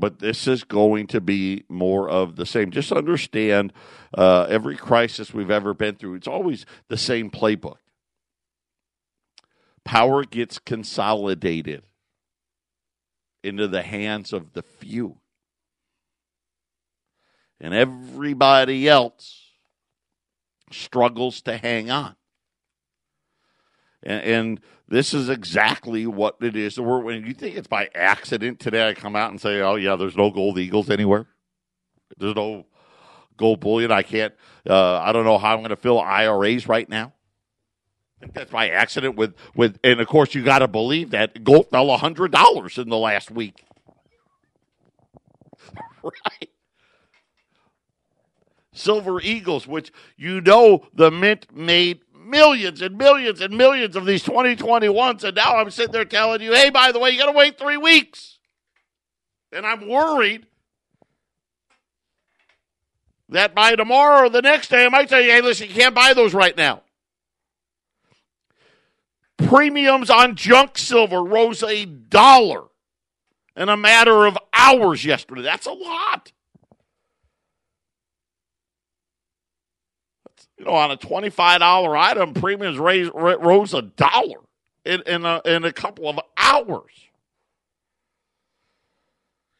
but 0.00 0.18
this 0.18 0.48
is 0.48 0.64
going 0.64 1.06
to 1.08 1.20
be 1.20 1.64
more 1.68 2.08
of 2.08 2.36
the 2.36 2.46
same. 2.46 2.70
Just 2.70 2.90
understand 2.90 3.72
uh, 4.16 4.46
every 4.48 4.76
crisis 4.76 5.34
we've 5.34 5.50
ever 5.50 5.74
been 5.74 5.94
through, 5.94 6.14
it's 6.14 6.26
always 6.26 6.64
the 6.88 6.96
same 6.96 7.30
playbook. 7.30 7.76
Power 9.84 10.24
gets 10.24 10.58
consolidated 10.58 11.82
into 13.42 13.66
the 13.68 13.82
hands 13.82 14.32
of 14.32 14.52
the 14.52 14.62
few. 14.62 15.18
And 17.60 17.74
everybody 17.74 18.88
else 18.88 19.50
struggles 20.70 21.42
to 21.42 21.56
hang 21.56 21.90
on. 21.90 22.16
And, 24.02 24.22
and, 24.22 24.60
this 24.90 25.14
is 25.14 25.28
exactly 25.28 26.04
what 26.04 26.36
it 26.40 26.56
is. 26.56 26.78
When 26.78 27.24
you 27.24 27.32
think 27.32 27.56
it's 27.56 27.68
by 27.68 27.88
accident 27.94 28.58
today, 28.58 28.88
I 28.88 28.94
come 28.94 29.14
out 29.14 29.30
and 29.30 29.40
say, 29.40 29.60
"Oh 29.60 29.76
yeah, 29.76 29.94
there's 29.94 30.16
no 30.16 30.30
gold 30.30 30.58
eagles 30.58 30.90
anywhere. 30.90 31.26
There's 32.18 32.34
no 32.34 32.66
gold 33.36 33.60
bullion. 33.60 33.92
I 33.92 34.02
can't. 34.02 34.34
Uh, 34.68 34.96
I 34.96 35.12
don't 35.12 35.24
know 35.24 35.38
how 35.38 35.52
I'm 35.52 35.60
going 35.60 35.70
to 35.70 35.76
fill 35.76 36.00
IRAs 36.00 36.66
right 36.66 36.88
now." 36.88 37.12
Think 38.20 38.34
that's 38.34 38.50
by 38.50 38.68
accident. 38.68 39.16
With 39.16 39.34
with, 39.54 39.78
and 39.82 40.00
of 40.00 40.06
course, 40.06 40.34
you 40.34 40.44
got 40.44 40.58
to 40.58 40.68
believe 40.68 41.10
that 41.10 41.42
gold 41.42 41.70
fell 41.70 41.96
hundred 41.96 42.32
dollars 42.32 42.76
in 42.76 42.88
the 42.90 42.98
last 42.98 43.30
week. 43.30 43.64
right. 46.02 46.50
Silver 48.72 49.20
Eagles, 49.20 49.66
which 49.66 49.92
you 50.16 50.40
know 50.40 50.86
the 50.94 51.10
mint 51.10 51.46
made 51.54 52.00
millions 52.14 52.80
and 52.82 52.96
millions 52.96 53.40
and 53.40 53.56
millions 53.56 53.96
of 53.96 54.06
these 54.06 54.22
2021s. 54.22 55.24
And 55.24 55.36
now 55.36 55.56
I'm 55.56 55.70
sitting 55.70 55.92
there 55.92 56.04
telling 56.04 56.40
you, 56.40 56.52
hey, 56.52 56.70
by 56.70 56.92
the 56.92 56.98
way, 56.98 57.10
you 57.10 57.18
got 57.18 57.26
to 57.26 57.32
wait 57.32 57.58
three 57.58 57.76
weeks. 57.76 58.38
And 59.52 59.66
I'm 59.66 59.88
worried 59.88 60.46
that 63.30 63.54
by 63.54 63.74
tomorrow 63.76 64.26
or 64.26 64.28
the 64.28 64.42
next 64.42 64.68
day, 64.68 64.84
I 64.84 64.88
might 64.88 65.08
tell 65.08 65.20
you, 65.20 65.30
hey, 65.30 65.40
listen, 65.40 65.68
you 65.68 65.74
can't 65.74 65.94
buy 65.94 66.14
those 66.14 66.34
right 66.34 66.56
now. 66.56 66.82
Premiums 69.46 70.10
on 70.10 70.36
junk 70.36 70.78
silver 70.78 71.22
rose 71.22 71.62
a 71.62 71.84
dollar 71.84 72.64
in 73.56 73.68
a 73.68 73.76
matter 73.76 74.26
of 74.26 74.38
hours 74.52 75.04
yesterday. 75.04 75.42
That's 75.42 75.66
a 75.66 75.72
lot. 75.72 76.32
you 80.60 80.66
know, 80.66 80.72
on 80.72 80.90
a 80.90 80.96
$25 80.96 81.98
item, 81.98 82.34
premiums 82.34 82.78
rose 82.78 83.72
a 83.72 83.80
dollar 83.80 84.40
in, 84.84 85.02
in, 85.06 85.24
a, 85.24 85.40
in 85.46 85.64
a 85.64 85.72
couple 85.72 86.06
of 86.06 86.20
hours. 86.36 86.92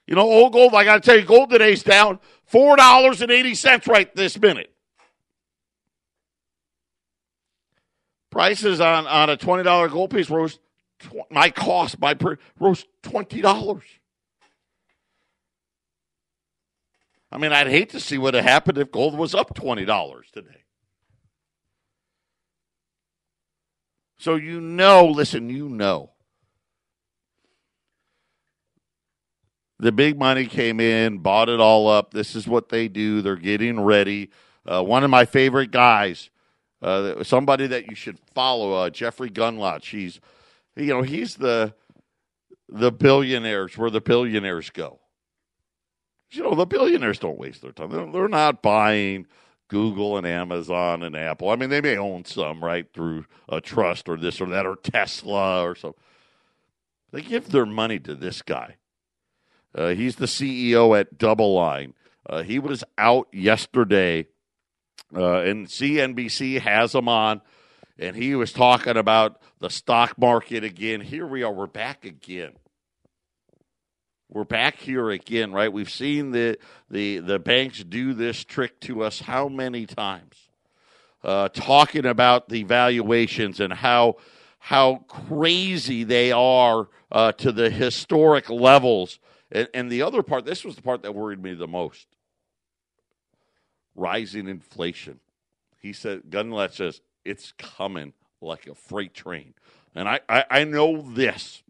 You 0.07 0.15
know, 0.15 0.23
old 0.23 0.53
gold, 0.53 0.75
I 0.75 0.85
got 0.85 1.03
to 1.03 1.09
tell 1.09 1.19
you, 1.19 1.25
gold 1.25 1.49
today's 1.49 1.83
down 1.83 2.19
$4.80 2.53 3.89
right 3.89 4.15
this 4.15 4.39
minute. 4.39 4.71
Prices 8.31 8.81
on, 8.81 9.07
on 9.07 9.31
a 9.31 9.37
$20 9.37 9.91
gold 9.91 10.11
piece 10.11 10.31
rose, 10.31 10.59
tw- 11.01 11.31
my 11.31 11.51
cost, 11.51 11.99
my 11.99 12.15
per, 12.15 12.39
rose 12.59 12.85
$20. 13.03 13.83
I 17.33 17.39
mean, 17.39 17.53
I'd 17.53 17.69
hate 17.69 17.91
to 17.91 18.01
see 18.01 18.19
what 18.19 18.35
had 18.35 18.45
happened 18.45 18.79
if 18.79 18.91
gold 18.91 19.17
was 19.17 19.35
up 19.35 19.55
$20 19.55 19.87
today. 20.33 20.65
So 24.19 24.35
you 24.35 24.61
know, 24.61 25.07
listen, 25.07 25.49
you 25.49 25.69
know. 25.69 26.11
The 29.79 29.93
big 29.93 30.19
money 30.19 30.45
came 30.45 30.79
in, 30.79 31.19
bought 31.19 31.49
it 31.49 31.59
all 31.59 31.89
up. 31.89 32.13
This 32.13 32.37
is 32.37 32.47
what 32.47 32.69
they 32.69 32.87
do. 32.87 33.23
They're 33.23 33.37
getting 33.37 33.81
ready. 33.81 34.29
Uh, 34.67 34.83
one 34.83 35.05
of 35.05 35.11
my 35.11 35.25
favorite 35.25 35.71
guys, 35.71 36.29
uh, 36.83 37.23
somebody 37.25 37.67
that 37.67 37.89
you 37.89 37.95
should 37.95 38.19
follow, 38.35 38.73
uh, 38.73 38.91
Jeffrey 38.91 39.31
Gundlach. 39.31 39.85
He's, 39.85 40.21
you 40.77 40.87
know, 40.87 41.03
he's 41.03 41.37
the 41.37 41.75
the 42.69 42.93
billionaires 42.93 43.77
where 43.77 43.91
the 43.91 44.01
billionaires 44.01 44.71
go. 44.71 45.01
You 46.31 46.45
know, 46.45 46.55
the 46.55 46.67
billionaires 46.67 47.19
don't 47.19 47.39
waste 47.39 47.63
their 47.63 47.73
time. 47.73 47.91
They're, 47.91 48.11
they're 48.11 48.29
not 48.29 48.63
buying 48.63 49.27
Google 49.67 50.17
and 50.17 50.27
Amazon 50.27 51.03
and 51.03 51.17
Apple. 51.17 51.51
I 51.51 51.57
mean, 51.57 51.71
they 51.71 51.81
may 51.81 51.97
own 51.97 52.25
some, 52.25 52.63
right, 52.63 52.87
through 52.93 53.27
a 53.49 53.61
trust 53.61 54.09
or 54.09 54.17
this 54.17 54.41
or 54.41 54.47
that 54.47 54.67
or 54.67 54.77
Tesla 54.77 55.63
or 55.63 55.75
something. 55.75 56.01
They 57.13 57.23
give 57.23 57.51
their 57.51 57.67
money 57.67 57.99
to 58.01 58.15
this 58.15 58.43
guy. 58.43 58.77
Uh, 59.75 59.89
he's 59.89 60.17
the 60.17 60.27
CEO 60.27 60.99
at 60.99 61.19
DoubleLine. 61.19 61.93
Uh, 62.29 62.43
he 62.43 62.59
was 62.59 62.85
out 62.99 63.29
yesterday, 63.33 64.27
uh, 65.15 65.41
and 65.41 65.67
CNBC 65.67 66.61
has 66.61 66.95
him 66.95 67.09
on, 67.09 67.41
and 67.99 68.17
he 68.17 68.35
was 68.35 68.53
talking 68.53 68.97
about 68.97 69.41
the 69.59 69.71
stock 69.71 70.19
market 70.19 70.65
again. 70.65 71.01
Here 71.01 71.27
we 71.27 71.43
are, 71.43 71.53
we're 71.53 71.67
back 71.67 72.05
again 72.05 72.53
we're 74.33 74.45
back 74.45 74.79
here 74.79 75.11
again, 75.11 75.53
right? 75.53 75.73
We've 75.73 75.91
seen 75.91 76.31
the 76.31 76.59
the 76.89 77.19
the 77.19 77.39
banks 77.39 77.83
do 77.83 78.15
this 78.15 78.45
trick 78.45 78.81
to 78.81 79.03
us 79.03 79.21
how 79.21 79.49
many 79.49 79.87
times? 79.87 80.37
Uh, 81.23 81.49
talking 81.49 82.07
about 82.07 82.49
the 82.49 82.63
valuations 82.63 83.61
and 83.61 83.73
how 83.73 84.17
how 84.59 85.05
crazy 85.09 86.05
they 86.05 86.33
are 86.33 86.89
uh, 87.11 87.33
to 87.33 87.51
the 87.51 87.71
historic 87.71 88.49
levels. 88.49 89.19
And, 89.53 89.69
and 89.75 89.91
the 89.91 90.03
other 90.03 90.23
part, 90.23 90.45
this 90.45 90.65
was 90.65 90.77
the 90.77 90.83
part 90.83 91.03
that 91.03 91.15
worried 91.15 91.43
me 91.43 91.55
the 91.55 91.67
most: 91.67 92.07
rising 94.01 94.49
inflation. 94.49 95.21
He 95.79 95.93
said, 95.93 96.23
Gundlach 96.31 96.73
says 96.73 97.01
it's 97.25 97.53
coming 97.53 98.15
like 98.41 98.67
a 98.67 98.75
freight 98.75 99.15
train, 99.15 99.55
and 99.95 100.09
I, 100.09 100.21
I, 100.29 100.45
I 100.51 100.65
know 100.65 101.03
this 101.03 101.63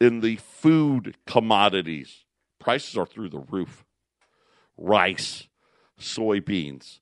in 0.00 0.20
the 0.20 0.36
food 0.36 1.16
commodities, 1.26 2.24
prices 2.58 2.96
are 2.96 3.06
through 3.06 3.28
the 3.28 3.40
roof. 3.40 3.84
Rice, 4.78 5.48
soybeans, 6.00 7.00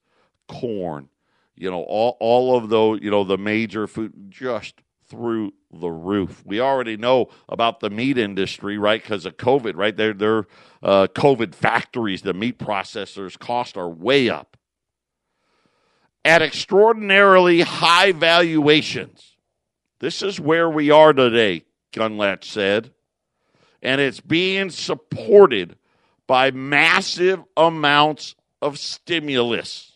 corn, 0.49 1.09
you 1.55 1.71
know, 1.71 1.83
all, 1.83 2.17
all 2.21 2.57
of 2.57 2.69
those, 2.69 3.01
you 3.03 3.11
know, 3.11 3.25
the 3.25 3.39
major 3.39 3.87
food 3.87 4.13
just 4.29 4.75
through 5.11 5.53
the 5.73 5.91
roof. 5.91 6.43
We 6.47 6.61
already 6.61 6.97
know 6.97 7.29
about 7.49 7.81
the 7.81 7.91
meat 7.91 8.17
industry, 8.17 8.79
right? 8.79 9.03
Because 9.03 9.27
of 9.27 9.37
COVID, 9.37 9.77
right? 9.77 9.97
They're, 9.97 10.15
they're 10.15 10.47
uh, 10.83 11.09
COVID 11.09 11.55
factories, 11.55 12.23
the 12.23 12.33
meat 12.33 12.59
processors 12.59 13.39
cost 13.39 13.77
are 13.77 13.89
way 13.89 14.31
up 14.31 14.57
at 16.25 16.43
extraordinarily 16.43 17.63
high 17.63 18.13
valuations. 18.13 19.37
This 19.99 20.23
is 20.23 20.41
where 20.41 20.69
we 20.69 20.91
are 20.91 21.13
today. 21.13 21.65
Gundlach 21.93 22.45
said. 22.45 22.93
And 23.83 24.01
it's 24.01 24.21
being 24.21 24.71
supported 24.71 25.77
by 26.27 26.51
massive 26.51 27.43
amounts 27.57 28.35
of 28.63 28.79
stimulus. 28.79 29.93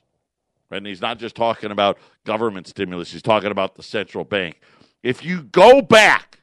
And 0.71 0.87
he's 0.87 1.01
not 1.01 1.19
just 1.19 1.37
talking 1.37 1.71
about 1.71 1.99
government 2.25 2.67
stimulus, 2.67 3.13
he's 3.13 3.23
talking 3.23 3.51
about 3.51 3.77
the 3.77 3.83
central 3.83 4.25
bank. 4.25 4.61
If 5.05 5.25
you 5.25 5.45
go 5.45 5.83
back 5.83 6.41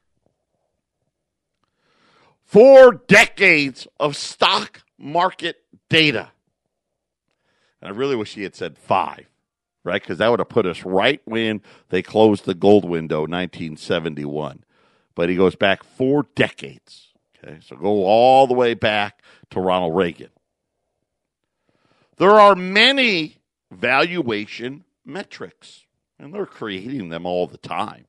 four 2.46 2.94
decades 2.94 3.86
of 4.00 4.16
stock 4.16 4.84
market 4.98 5.58
data, 5.90 6.32
and 7.82 7.94
I 7.94 7.98
really 7.98 8.16
wish 8.16 8.36
he 8.36 8.44
had 8.44 8.56
said 8.56 8.78
five, 8.78 9.26
right? 9.84 10.02
Because 10.02 10.20
that 10.20 10.30
would 10.30 10.40
have 10.40 10.48
put 10.48 10.66
us 10.66 10.86
right 10.86 11.20
when 11.26 11.62
they 11.90 12.02
closed 12.02 12.46
the 12.46 12.54
gold 12.54 12.86
window, 12.86 13.22
1971 13.22 14.64
but 15.16 15.30
he 15.30 15.36
goes 15.36 15.56
back 15.56 15.84
four 15.84 16.28
decades. 16.36 17.10
Okay, 17.44 17.60
so 17.62 17.76
go 17.76 18.06
all 18.06 18.48
the 18.48 18.54
way 18.54 18.74
back 18.74 19.22
to 19.50 19.60
Ronald 19.60 19.96
Reagan. 19.96 20.30
There 22.18 22.40
are 22.40 22.56
many 22.56 23.38
valuation 23.72 24.84
metrics, 25.06 25.86
and 26.20 26.34
they're 26.34 26.46
creating 26.46 27.10
them 27.10 27.26
all 27.26 27.48
the 27.48 27.58
time. 27.58 28.06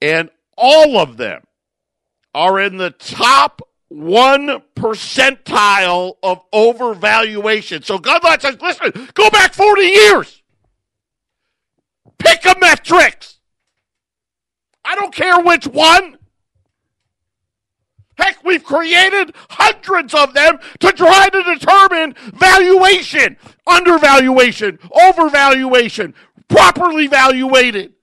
And 0.00 0.30
all 0.56 0.98
of 0.98 1.16
them 1.16 1.42
are 2.34 2.60
in 2.60 2.76
the 2.76 2.90
top 2.90 3.62
one 3.88 4.62
percentile 4.76 6.14
of 6.22 6.42
overvaluation. 6.52 7.84
So 7.84 7.98
Gundlach 7.98 8.42
says, 8.42 8.60
listen, 8.60 9.08
go 9.14 9.30
back 9.30 9.54
40 9.54 9.82
years. 9.82 10.42
Pick 12.18 12.44
a 12.44 12.56
metrics. 12.60 13.38
I 14.84 14.94
don't 14.94 15.14
care 15.14 15.40
which 15.40 15.66
one. 15.66 16.18
Heck, 18.16 18.42
we've 18.44 18.64
created 18.64 19.32
hundreds 19.50 20.12
of 20.12 20.34
them 20.34 20.58
to 20.80 20.92
try 20.92 21.28
to 21.28 21.42
determine 21.42 22.14
valuation, 22.34 23.36
undervaluation, 23.66 24.78
overvaluation, 24.78 26.14
properly 26.48 27.06
valuated. 27.06 27.94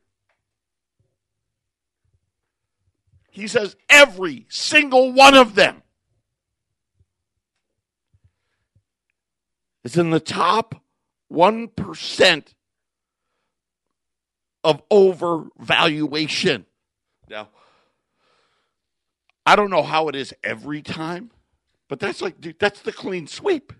He 3.35 3.47
says 3.47 3.75
every 3.89 4.45
single 4.47 5.11
one 5.11 5.35
of 5.35 5.55
them 5.55 5.83
is 9.83 9.97
in 9.97 10.09
the 10.09 10.21
top 10.21 10.81
1% 11.29 12.53
of 14.63 14.87
overvaluation. 14.87 16.63
Now, 17.29 17.49
I 19.45 19.57
don't 19.57 19.69
know 19.69 19.83
how 19.83 20.07
it 20.07 20.15
is 20.15 20.33
every 20.41 20.81
time, 20.81 21.31
but 21.89 21.99
that's 21.99 22.21
like, 22.21 22.39
dude, 22.39 22.57
that's 22.57 22.79
the 22.79 22.93
clean 22.93 23.27
sweep 23.27 23.73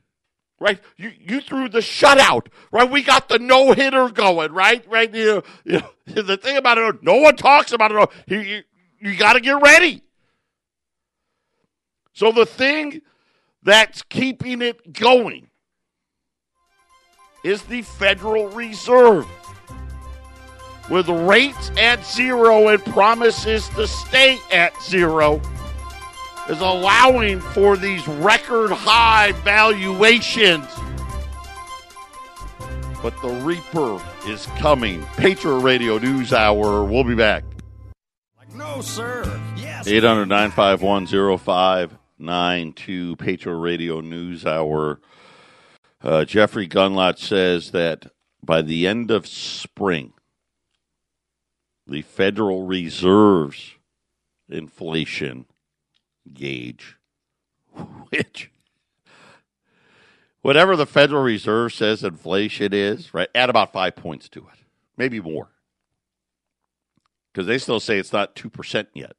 right? 0.58 0.80
You 0.96 1.12
you 1.20 1.42
threw 1.42 1.68
the 1.68 1.80
shutout, 1.80 2.48
right? 2.72 2.90
We 2.90 3.04
got 3.04 3.28
the 3.28 3.40
no 3.40 3.74
hitter 3.74 4.08
going, 4.10 4.54
right? 4.54 4.90
Right? 4.90 5.14
You, 5.14 5.44
you 5.66 5.80
know, 5.80 5.90
the 6.24 6.38
thing 6.38 6.56
about 6.56 6.78
it, 6.78 7.04
no 7.04 7.18
one 7.18 7.36
talks 7.36 7.74
about 7.74 7.92
it. 7.92 8.10
You, 8.28 8.64
you, 9.00 9.16
got 9.16 9.34
to 9.34 9.40
get 9.40 9.62
ready. 9.62 10.02
So 12.14 12.32
the 12.32 12.46
thing 12.46 13.02
that's 13.64 14.02
keeping 14.04 14.62
it 14.62 14.94
going 14.94 15.50
is 17.44 17.62
the 17.64 17.82
Federal 17.82 18.48
Reserve. 18.50 19.28
With 20.90 21.10
rates 21.10 21.72
at 21.78 22.06
zero 22.06 22.68
and 22.68 22.84
promises 22.86 23.68
to 23.70 23.88
stay 23.88 24.38
at 24.52 24.80
zero, 24.84 25.42
is 26.50 26.62
allowing 26.62 27.40
for 27.40 27.76
these 27.76 28.08
record 28.08 28.72
high 28.72 29.32
valuations. 29.44 30.68
But 33.02 33.20
the 33.22 33.30
Reaper 33.30 34.02
is 34.28 34.46
coming. 34.58 35.04
Patriot 35.18 35.60
Radio 35.60 35.98
News 35.98 36.34
Hour. 36.34 36.84
We'll 36.84 37.04
be 37.04 37.16
back. 37.16 37.44
No, 38.56 38.80
sir. 38.80 39.24
Yes. 39.58 39.86
800 39.86 40.28
951 40.28 41.08
0592 41.38 43.16
Patriot 43.18 43.58
Radio 43.58 44.00
News 44.00 44.46
Hour. 44.46 45.02
Uh, 46.02 46.24
Jeffrey 46.24 46.66
Gundlach 46.66 47.20
says 47.20 47.72
that 47.72 48.08
by 48.42 48.62
the 48.62 48.88
end 48.88 49.12
of 49.12 49.28
spring, 49.28 50.14
the 51.86 52.02
Federal 52.02 52.66
Reserve's 52.66 53.74
inflation 54.48 55.48
gauge, 56.34 56.96
which 58.10 58.52
whatever 60.42 60.78
the 60.78 60.86
Federal 60.86 61.24
Reserve 61.24 61.74
says 61.74 62.06
inflation 62.06 62.74
is, 62.74 63.14
right, 63.14 63.28
add 63.36 63.50
about 63.50 63.74
five 63.74 63.98
points 63.98 64.30
to 64.30 64.40
it, 64.40 64.60
maybe 64.96 65.20
more 65.20 65.50
because 67.36 67.48
they 67.48 67.58
still 67.58 67.82
say 67.82 68.00
it's 68.00 68.14
not 68.14 68.34
2% 68.34 68.88
yet. 68.94 69.18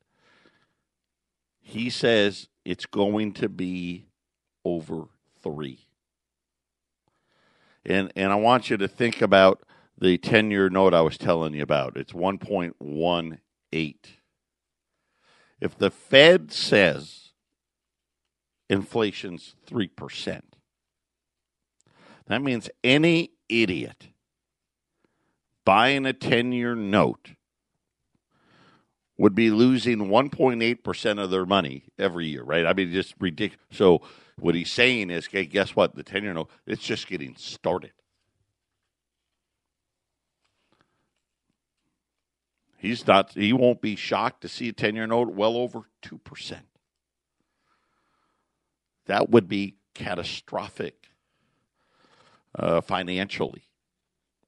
He 1.61 1.91
says 1.91 2.49
it's 2.65 2.87
going 2.87 3.35
to 3.35 3.51
be 3.51 4.07
over 4.65 5.09
3. 5.43 5.81
And 7.85 8.11
and 8.17 8.33
I 8.33 8.37
want 8.37 8.71
you 8.71 8.79
to 8.79 8.89
think 8.89 9.21
about 9.21 9.63
the 9.99 10.17
10-year 10.17 10.71
note 10.71 10.95
I 10.95 11.03
was 11.03 11.19
telling 11.19 11.53
you 11.53 11.63
about. 11.63 11.99
It's 11.99 12.15
1.18. 12.15 13.95
If 15.61 15.77
the 15.77 15.91
Fed 15.91 16.51
says 16.51 17.33
inflation's 18.71 19.57
3%, 19.69 20.41
that 22.29 22.43
means 22.43 22.71
any 22.83 23.33
idiot 23.51 24.09
buying 25.67 26.07
a 26.07 26.15
10-year 26.15 26.75
note 26.75 27.33
would 29.19 29.35
be 29.35 29.51
losing 29.51 29.99
1.8% 29.99 31.23
of 31.23 31.31
their 31.31 31.47
money 31.47 31.85
every 31.99 32.27
year, 32.27 32.43
right? 32.43 32.67
I 32.67 32.73
mean, 32.73 32.93
just 32.93 33.15
ridiculous. 33.19 33.65
So, 33.71 34.03
what 34.39 34.55
he's 34.55 34.71
saying 34.71 35.11
is, 35.11 35.27
hey, 35.27 35.47
guess 35.47 35.75
what? 35.75 35.95
The 35.95 36.03
10 36.03 36.23
year 36.23 36.35
note, 36.35 36.51
it's 36.67 36.83
just 36.83 37.07
getting 37.07 37.35
started. 37.37 37.93
He's 42.77 43.07
not, 43.07 43.33
he 43.33 43.53
won't 43.55 43.81
be 43.81 43.97
shocked 43.97 44.43
to 44.43 44.49
see 44.49 44.69
a 44.69 44.73
10 44.73 44.95
year 44.95 45.07
note 45.07 45.31
well 45.31 45.57
over 45.57 45.89
2%. 46.03 46.59
That 49.07 49.31
would 49.31 49.49
be 49.49 49.77
catastrophic 49.95 51.09
uh, 52.59 52.83
financially, 52.83 53.65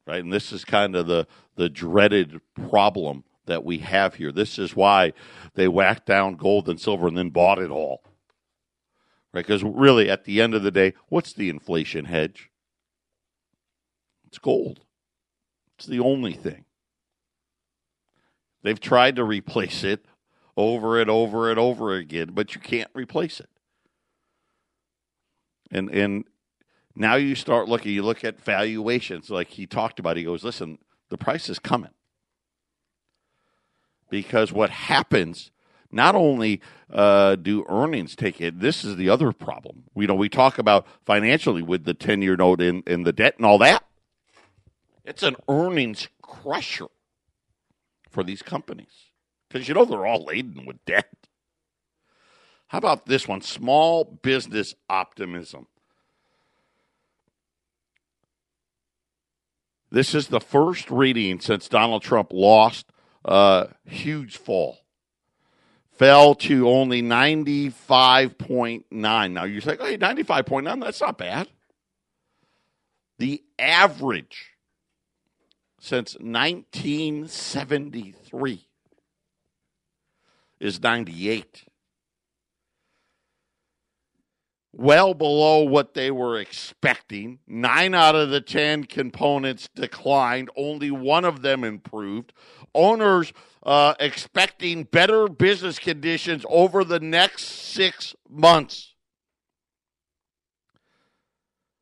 right? 0.07 0.23
And 0.23 0.33
this 0.33 0.53
is 0.53 0.65
kind 0.65 0.95
of 0.95 1.07
the, 1.07 1.27
the 1.57 1.71
dreaded 1.71 2.41
problem 2.69 3.25
that 3.49 3.65
we 3.65 3.79
have 3.79 4.15
here. 4.15 4.31
This 4.33 4.59
is 4.59 4.77
why 4.77 5.13
they 5.55 5.69
whacked 5.69 6.07
down 6.07 6.37
gold 6.37 6.69
and 6.69 6.81
silver 6.81 7.09
and 7.09 7.19
then 7.19 7.31
bought 7.31 7.59
it 7.59 7.71
all. 7.71 8.03
Right? 9.33 9.45
Because 9.45 9.65
really, 9.65 10.09
at 10.09 10.25
the 10.25 10.41
end 10.41 10.55
of 10.55 10.63
the 10.63 10.71
day, 10.71 10.95
what's 11.09 11.33
the 11.33 11.49
inflation 11.49 12.07
hedge? 12.07 12.51
It's 14.27 14.39
gold. 14.39 14.81
It's 15.77 15.87
the 15.87 16.01
only 16.01 16.33
thing. 16.33 16.65
They've 18.63 18.81
tried 18.81 19.17
to 19.17 19.25
replace 19.25 19.85
it 19.85 20.05
over 20.57 21.01
and 21.01 21.11
over 21.11 21.51
and 21.51 21.59
over 21.59 21.95
again, 21.95 22.31
but 22.33 22.55
you 22.55 22.61
can't 22.61 22.91
replace 22.95 23.41
it. 23.41 23.51
And 25.71 25.91
and 25.91 26.25
now 26.97 27.15
you 27.15 27.35
start 27.37 27.69
looking, 27.69 27.93
you 27.93 28.03
look 28.03 28.25
at 28.25 28.41
valuations 28.41 29.31
like 29.31 29.49
he 29.49 29.67
talked 29.67 30.01
about. 30.01 30.17
He 30.17 30.25
goes, 30.25 30.43
listen, 30.43 30.79
the 31.11 31.19
price 31.19 31.49
is 31.49 31.61
coming 31.61 31.93
because 34.11 34.53
what 34.53 34.71
happens 34.71 35.51
not 35.91 36.15
only 36.15 36.61
uh, 36.93 37.37
do 37.37 37.65
earnings 37.69 38.15
take 38.15 38.41
it, 38.41 38.61
this 38.61 38.85
is 38.85 38.97
the 38.97 39.09
other 39.09 39.33
problem. 39.33 39.85
You 39.97 40.07
know, 40.07 40.15
we 40.15 40.29
talk 40.29 40.59
about 40.59 40.87
financially 41.05 41.63
with 41.63 41.85
the 41.85 41.95
10 41.95 42.23
year 42.23 42.37
note 42.37 42.61
and, 42.61 42.83
and 42.87 43.07
the 43.07 43.13
debt 43.13 43.35
and 43.37 43.47
all 43.47 43.59
that. 43.59 43.85
It's 45.05 45.23
an 45.23 45.37
earnings 45.49 46.09
crusher 46.21 46.89
for 48.11 48.23
these 48.23 48.43
companies 48.43 49.13
because, 49.49 49.69
you 49.69 49.75
know, 49.75 49.85
they're 49.85 50.07
all 50.07 50.25
laden 50.25 50.67
with 50.67 50.85
debt. 50.85 51.09
How 52.69 52.79
about 52.79 53.07
this 53.07 53.27
one? 53.27 53.41
Small 53.41 54.05
business 54.05 54.75
optimism. 54.91 55.67
This 59.91 60.15
is 60.15 60.29
the 60.29 60.41
first 60.41 60.91
reading 60.91 61.41
since 61.41 61.67
Donald 61.67 62.03
Trump 62.03 62.31
lost 62.31 62.93
uh, 63.29 63.67
huge 63.85 64.39
fall. 64.39 64.79
Fell 65.93 66.35
to 66.37 66.69
only 66.69 67.03
95.9. 67.03 69.33
Now 69.33 69.45
you 69.45 69.61
say, 69.61 69.77
hey, 69.79 69.99
95.9, 69.99 70.81
that's 70.81 71.01
not 71.01 71.19
bad. 71.19 71.49
The 73.19 73.43
average 73.59 74.53
since 75.79 76.17
1973 76.21 78.67
is 80.61 80.83
98 80.83 81.65
well 84.79 85.13
below 85.13 85.65
what 85.65 85.93
they 85.93 86.11
were 86.11 86.39
expecting. 86.39 87.41
Nine 87.47 87.95
out 87.95 88.15
of 88.15 88.31
the 88.31 88.41
10 88.41 88.85
components 88.85 89.69
declined, 89.75 90.49
only 90.57 90.91
one 90.91 91.25
of 91.25 91.43
them 91.43 91.65
improved. 91.65 92.33
Owners 92.75 93.33
uh, 93.65 93.95
expecting 93.99 94.85
better 94.85 95.27
business 95.27 95.81
conditions 95.81 96.47
over 96.49 96.85
the 96.85 97.01
next 97.01 97.45
six 97.45 98.15
months. 98.31 98.95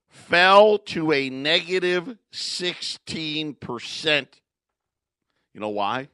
Fell 0.09 0.78
to 0.78 1.12
a 1.12 1.28
negative 1.28 2.16
16%. 2.32 4.26
You 5.52 5.61
know 5.61 5.68
why? 5.68 6.09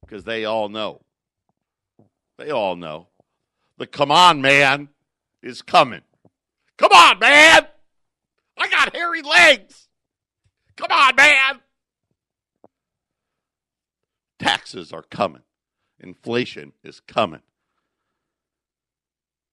Because 0.00 0.24
they 0.24 0.44
all 0.44 0.68
know. 0.68 1.02
They 2.36 2.50
all 2.50 2.74
know. 2.74 3.06
The 3.78 3.86
come 3.86 4.10
on, 4.10 4.42
man 4.42 4.88
is 5.42 5.62
coming. 5.62 6.02
Come 6.78 6.92
on, 6.92 7.18
man. 7.18 7.66
I 8.58 8.68
got 8.68 8.94
hairy 8.94 9.22
legs. 9.22 9.88
Come 10.76 10.90
on, 10.90 11.16
man. 11.16 11.60
Taxes 14.38 14.92
are 14.92 15.02
coming. 15.02 15.42
Inflation 15.98 16.72
is 16.84 17.00
coming. 17.00 17.40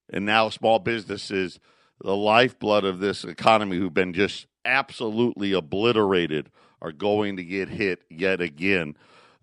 And 0.09 0.25
now 0.25 0.49
small 0.49 0.79
businesses, 0.79 1.59
the 2.01 2.15
lifeblood 2.15 2.83
of 2.83 2.99
this 2.99 3.23
economy, 3.23 3.77
who've 3.77 3.93
been 3.93 4.13
just 4.13 4.47
absolutely 4.65 5.53
obliterated, 5.53 6.49
are 6.81 6.91
going 6.91 7.38
to 7.38 7.43
get 7.43 7.69
hit 7.69 8.03
yet 8.09 8.41
again. 8.41 8.97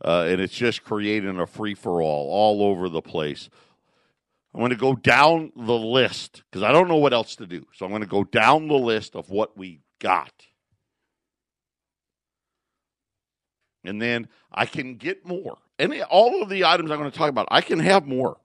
Uh, 0.05 0.27
and 0.29 0.41
it's 0.41 0.55
just 0.55 0.85
creating 0.85 1.39
a 1.39 1.47
free 1.47 1.75
for 1.75 2.03
all 2.03 2.29
all 2.31 2.63
over 2.63 2.89
the 2.89 3.03
place. 3.03 3.49
I'm 4.53 4.61
going 4.61 4.71
to 4.71 4.77
go 4.77 4.97
down 4.97 5.53
the 5.55 5.79
list 5.79 6.43
because 6.51 6.63
I 6.63 6.73
don't 6.73 6.89
know 6.89 6.97
what 6.97 7.13
else 7.13 7.37
to 7.37 7.47
do. 7.47 7.67
So 7.75 7.85
I'm 7.85 7.93
going 7.93 8.03
to 8.03 8.09
go 8.09 8.25
down 8.25 8.67
the 8.67 8.75
list 8.75 9.15
of 9.15 9.31
what 9.31 9.57
we 9.57 9.81
got. 10.01 10.33
And 13.85 14.03
then 14.03 14.29
I 14.53 14.67
can 14.67 14.97
get 14.97 15.25
more. 15.25 15.59
And 15.79 15.95
all 16.11 16.43
of 16.43 16.49
the 16.49 16.65
items 16.65 16.91
I'm 16.91 16.99
going 16.99 17.11
to 17.11 17.17
talk 17.17 17.31
about, 17.31 17.49
I 17.51 17.61
can 17.61 17.79
have 17.79 18.07
more. 18.07 18.39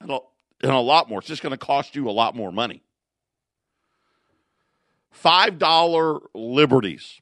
And 0.00 0.10
a, 0.10 0.18
and 0.62 0.72
a 0.72 0.78
lot 0.78 1.08
more. 1.08 1.18
It's 1.18 1.28
just 1.28 1.42
going 1.42 1.50
to 1.50 1.58
cost 1.58 1.96
you 1.96 2.08
a 2.08 2.12
lot 2.12 2.36
more 2.36 2.52
money. 2.52 2.82
$5 5.24 6.20
liberties. 6.34 7.20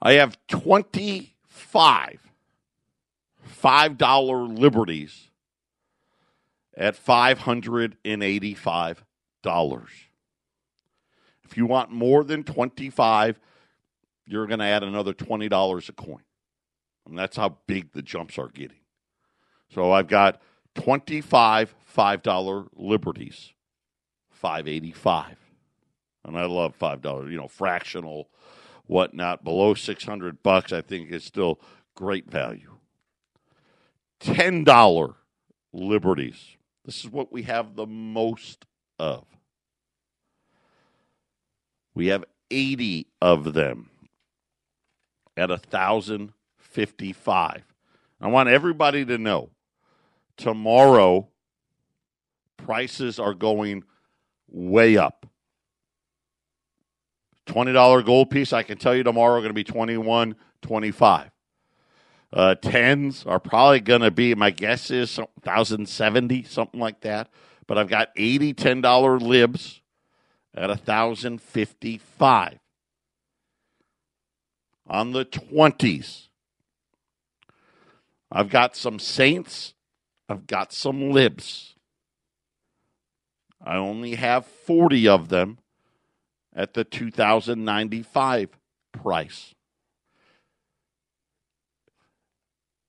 I 0.00 0.14
have 0.14 0.38
25 0.48 2.27
$5 3.48 4.58
liberties 4.58 5.30
at 6.76 6.96
$585. 6.96 8.96
If 11.44 11.56
you 11.56 11.66
want 11.66 11.90
more 11.90 12.24
than 12.24 12.44
25 12.44 13.40
you're 14.28 14.46
going 14.46 14.60
to 14.60 14.66
add 14.66 14.82
another 14.82 15.14
$20 15.14 15.88
a 15.88 15.92
coin. 15.92 16.22
And 17.06 17.18
that's 17.18 17.36
how 17.36 17.56
big 17.66 17.92
the 17.92 18.02
jumps 18.02 18.38
are 18.38 18.48
getting. 18.48 18.76
So 19.70 19.92
I've 19.92 20.08
got 20.08 20.40
25 20.74 21.74
$5 21.96 22.68
liberties, 22.76 23.52
585 24.30 25.36
And 26.24 26.38
I 26.38 26.44
love 26.44 26.78
$5, 26.78 27.30
you 27.30 27.38
know, 27.38 27.48
fractional, 27.48 28.28
whatnot. 28.86 29.42
Below 29.42 29.74
600 29.74 30.42
bucks, 30.42 30.72
I 30.72 30.82
think 30.82 31.10
is 31.10 31.24
still 31.24 31.58
great 31.94 32.30
value. 32.30 32.77
$10 34.20 35.14
liberties. 35.72 36.56
This 36.84 37.04
is 37.04 37.10
what 37.10 37.32
we 37.32 37.42
have 37.42 37.74
the 37.76 37.86
most 37.86 38.66
of. 38.98 39.24
We 41.94 42.08
have 42.08 42.24
80 42.50 43.06
of 43.20 43.52
them 43.52 43.90
at 45.36 45.50
1055. 45.50 47.62
I 48.20 48.26
want 48.26 48.48
everybody 48.48 49.04
to 49.04 49.18
know 49.18 49.50
tomorrow 50.36 51.28
prices 52.56 53.20
are 53.20 53.34
going 53.34 53.84
way 54.48 54.96
up. 54.96 55.26
$20 57.46 58.04
gold 58.04 58.30
piece, 58.30 58.52
I 58.52 58.62
can 58.62 58.78
tell 58.78 58.94
you 58.94 59.02
tomorrow 59.02 59.40
going 59.40 59.48
to 59.48 59.54
be 59.54 59.64
21 59.64 60.36
25 60.62 61.30
uh, 62.32 62.54
tens 62.56 63.24
are 63.24 63.40
probably 63.40 63.80
going 63.80 64.02
to 64.02 64.10
be, 64.10 64.34
my 64.34 64.50
guess 64.50 64.90
is 64.90 65.16
1,070, 65.18 66.42
something 66.44 66.80
like 66.80 67.00
that. 67.00 67.30
But 67.66 67.78
I've 67.78 67.88
got 67.88 68.10
80 68.16 68.54
$10 68.54 69.20
libs 69.20 69.80
at 70.54 70.68
1,055. 70.68 72.58
On 74.90 75.12
the 75.12 75.24
20s, 75.24 76.28
I've 78.30 78.48
got 78.50 78.76
some 78.76 78.98
Saints, 78.98 79.74
I've 80.28 80.46
got 80.46 80.72
some 80.72 81.10
libs. 81.10 81.74
I 83.64 83.76
only 83.76 84.14
have 84.14 84.46
40 84.46 85.08
of 85.08 85.28
them 85.28 85.58
at 86.54 86.74
the 86.74 86.84
2095 86.84 88.58
price. 88.92 89.54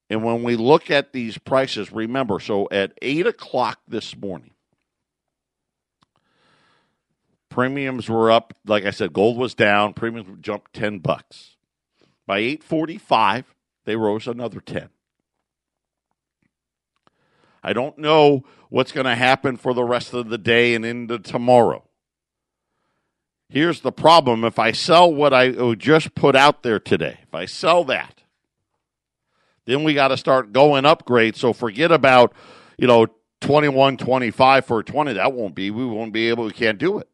And 0.09 0.23
when 0.23 0.41
we 0.41 0.55
look 0.55 0.89
at 0.89 1.13
these 1.13 1.37
prices, 1.37 1.91
remember, 1.91 2.39
so 2.39 2.67
at 2.71 2.93
8 3.01 3.27
o'clock 3.27 3.79
this 3.87 4.15
morning, 4.17 4.51
premiums 7.49 8.09
were 8.09 8.31
up. 8.31 8.55
Like 8.65 8.85
I 8.85 8.91
said, 8.91 9.13
gold 9.13 9.37
was 9.37 9.53
down. 9.53 9.93
Premiums 9.93 10.39
jumped 10.41 10.73
10 10.73 10.99
bucks. 10.99 11.57
By 12.25 12.39
845, 12.39 13.53
they 13.85 13.95
rose 13.95 14.27
another 14.27 14.59
10. 14.59 14.89
I 17.61 17.73
don't 17.73 17.97
know 17.97 18.43
what's 18.69 18.91
going 18.91 19.05
to 19.05 19.15
happen 19.15 19.57
for 19.57 19.73
the 19.73 19.83
rest 19.83 20.13
of 20.13 20.29
the 20.29 20.37
day 20.37 20.73
and 20.73 20.85
into 20.85 21.19
tomorrow. 21.19 21.83
Here's 23.49 23.81
the 23.81 23.91
problem 23.91 24.43
if 24.43 24.59
I 24.59 24.71
sell 24.71 25.11
what 25.11 25.33
I 25.33 25.47
oh, 25.47 25.73
just 25.75 26.13
put 26.13 26.35
out 26.35 26.61
there 26.61 26.79
today, 26.79 27.19
if 27.23 27.33
I 27.33 27.45
sell 27.45 27.83
that, 27.85 28.18
then 29.69 29.83
we 29.83 29.93
got 29.93 30.09
to 30.09 30.17
start 30.17 30.51
going 30.51 30.85
upgrade. 30.85 31.35
So 31.35 31.53
forget 31.53 31.91
about, 31.91 32.33
you 32.77 32.87
know, 32.87 33.07
21, 33.41 33.97
25 33.97 34.65
for 34.65 34.83
20. 34.83 35.13
That 35.13 35.33
won't 35.33 35.55
be. 35.55 35.71
We 35.71 35.85
won't 35.85 36.13
be 36.13 36.29
able, 36.29 36.45
we 36.45 36.51
can't 36.51 36.77
do 36.77 36.97
it. 36.99 37.07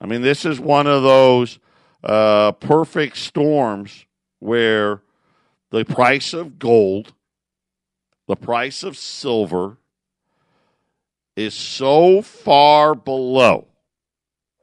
I 0.00 0.06
mean, 0.06 0.22
this 0.22 0.44
is 0.44 0.58
one 0.58 0.86
of 0.86 1.02
those 1.02 1.58
uh, 2.02 2.52
perfect 2.52 3.18
storms 3.18 4.06
where 4.38 5.02
the 5.70 5.84
price 5.84 6.32
of 6.32 6.58
gold, 6.58 7.12
the 8.26 8.36
price 8.36 8.82
of 8.82 8.96
silver 8.96 9.76
is 11.36 11.54
so 11.54 12.22
far 12.22 12.94
below 12.94 13.66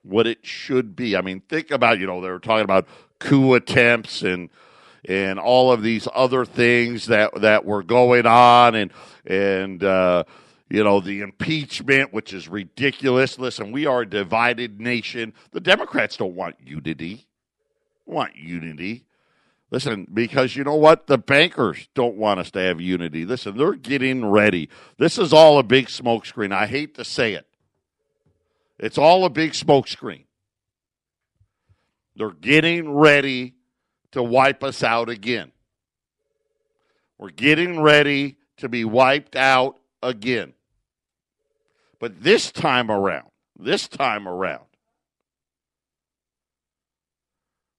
what 0.01 0.25
it 0.25 0.45
should 0.45 0.95
be. 0.95 1.15
I 1.15 1.21
mean, 1.21 1.41
think 1.41 1.69
about, 1.69 1.99
you 1.99 2.07
know, 2.07 2.21
they 2.21 2.29
were 2.29 2.39
talking 2.39 2.63
about 2.63 2.87
coup 3.19 3.53
attempts 3.53 4.21
and 4.21 4.49
and 5.07 5.39
all 5.39 5.71
of 5.71 5.81
these 5.81 6.07
other 6.13 6.45
things 6.45 7.07
that 7.07 7.33
that 7.41 7.65
were 7.65 7.81
going 7.81 8.25
on 8.25 8.75
and 8.75 8.91
and 9.25 9.83
uh, 9.83 10.23
you 10.69 10.83
know 10.83 10.99
the 10.99 11.21
impeachment 11.21 12.13
which 12.13 12.33
is 12.33 12.47
ridiculous. 12.47 13.39
Listen 13.39 13.71
we 13.71 13.85
are 13.85 14.01
a 14.01 14.09
divided 14.09 14.79
nation. 14.79 15.33
The 15.51 15.61
democrats 15.61 16.17
don't 16.17 16.35
want 16.35 16.57
unity. 16.63 17.27
Want 18.05 18.35
unity. 18.35 19.05
Listen 19.71 20.07
because 20.13 20.55
you 20.55 20.63
know 20.63 20.75
what? 20.75 21.07
The 21.07 21.17
bankers 21.17 21.87
don't 21.93 22.15
want 22.15 22.39
us 22.39 22.51
to 22.51 22.59
have 22.59 22.81
unity. 22.81 23.25
Listen 23.25 23.57
they're 23.57 23.73
getting 23.73 24.25
ready. 24.25 24.69
This 24.97 25.17
is 25.17 25.31
all 25.31 25.57
a 25.57 25.63
big 25.63 25.87
smokescreen. 25.87 26.51
I 26.51 26.67
hate 26.67 26.95
to 26.95 27.05
say 27.05 27.33
it. 27.33 27.47
It's 28.77 28.97
all 28.97 29.25
a 29.25 29.29
big 29.29 29.53
smokescreen. 29.53 30.25
They're 32.15 32.31
getting 32.31 32.93
ready 32.93 33.56
to 34.17 34.23
wipe 34.23 34.63
us 34.63 34.83
out 34.83 35.09
again. 35.09 35.51
We're 37.17 37.29
getting 37.29 37.79
ready 37.79 38.37
to 38.57 38.69
be 38.69 38.83
wiped 38.83 39.35
out 39.35 39.79
again. 40.03 40.53
But 41.99 42.21
this 42.21 42.51
time 42.51 42.91
around, 42.91 43.29
this 43.57 43.87
time 43.87 44.27
around, 44.27 44.65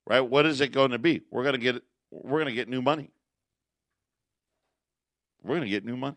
right? 0.07 0.21
What 0.21 0.47
is 0.47 0.61
it 0.61 0.73
going 0.73 0.91
to 0.91 0.99
be? 0.99 1.23
We're 1.31 1.43
going 1.43 1.55
to 1.55 1.61
get 1.61 1.83
we're 2.11 2.41
going 2.41 2.47
to 2.47 2.55
get 2.55 2.69
new 2.69 2.83
money. 2.83 3.11
We're 5.43 5.57
going 5.57 5.63
to 5.63 5.71
get 5.71 5.85
new 5.85 5.97
money. 5.97 6.17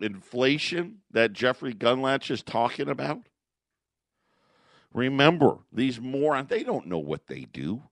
Inflation 0.00 0.98
that 1.12 1.32
Jeffrey 1.32 1.72
Gundlach 1.72 2.30
is 2.30 2.42
talking 2.42 2.88
about. 2.88 3.20
Remember, 4.92 5.58
these 5.72 6.00
morons, 6.00 6.48
they 6.48 6.62
don't 6.62 6.86
know 6.86 6.98
what 6.98 7.26
they 7.26 7.42
do. 7.42 7.82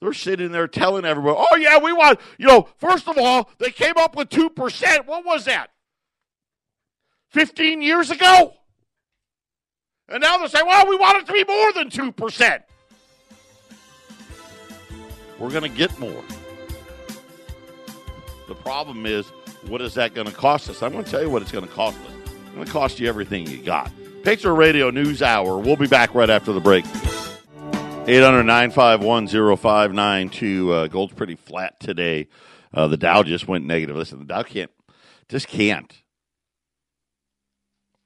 They're 0.00 0.12
sitting 0.12 0.52
there 0.52 0.68
telling 0.68 1.04
everybody, 1.04 1.36
oh, 1.38 1.56
yeah, 1.56 1.78
we 1.78 1.92
want, 1.92 2.20
you 2.38 2.46
know, 2.46 2.68
first 2.76 3.08
of 3.08 3.16
all, 3.16 3.50
they 3.58 3.70
came 3.70 3.94
up 3.96 4.14
with 4.14 4.28
2%. 4.28 5.06
What 5.06 5.24
was 5.24 5.46
that? 5.46 5.70
15 7.30 7.80
years 7.80 8.10
ago? 8.10 8.54
And 10.08 10.20
now 10.20 10.38
they're 10.38 10.48
saying, 10.48 10.66
well, 10.66 10.86
we 10.86 10.96
want 10.96 11.18
it 11.18 11.26
to 11.26 11.32
be 11.32 11.44
more 11.44 11.72
than 11.72 11.88
2%. 11.88 12.62
We're 15.38 15.50
going 15.50 15.62
to 15.62 15.68
get 15.68 15.98
more. 15.98 16.22
The 18.48 18.54
problem 18.54 19.06
is, 19.06 19.26
what 19.66 19.80
is 19.80 19.94
that 19.94 20.14
going 20.14 20.28
to 20.28 20.32
cost 20.32 20.70
us? 20.70 20.82
I'm 20.82 20.92
going 20.92 21.04
to 21.04 21.10
tell 21.10 21.22
you 21.22 21.30
what 21.30 21.42
it's 21.42 21.52
going 21.52 21.66
to 21.66 21.72
cost 21.72 21.98
us. 22.00 22.12
It's 22.26 22.54
going 22.54 22.66
to 22.66 22.72
cost 22.72 23.00
you 23.00 23.08
everything 23.08 23.46
you 23.46 23.58
got. 23.58 23.90
Patriot 24.22 24.54
Radio 24.54 24.90
News 24.90 25.22
Hour. 25.22 25.58
We'll 25.58 25.76
be 25.76 25.86
back 25.86 26.14
right 26.14 26.30
after 26.30 26.52
the 26.52 26.60
break. 26.60 26.84
800 28.08 28.44
951 28.44 29.26
0592. 29.56 30.72
Uh, 30.72 30.86
gold's 30.86 31.12
pretty 31.12 31.34
flat 31.34 31.80
today. 31.80 32.28
Uh, 32.72 32.86
the 32.86 32.96
Dow 32.96 33.24
just 33.24 33.48
went 33.48 33.66
negative. 33.66 33.96
Listen, 33.96 34.20
the 34.20 34.24
Dow 34.24 34.44
can't, 34.44 34.70
just 35.28 35.48
can't. 35.48 35.92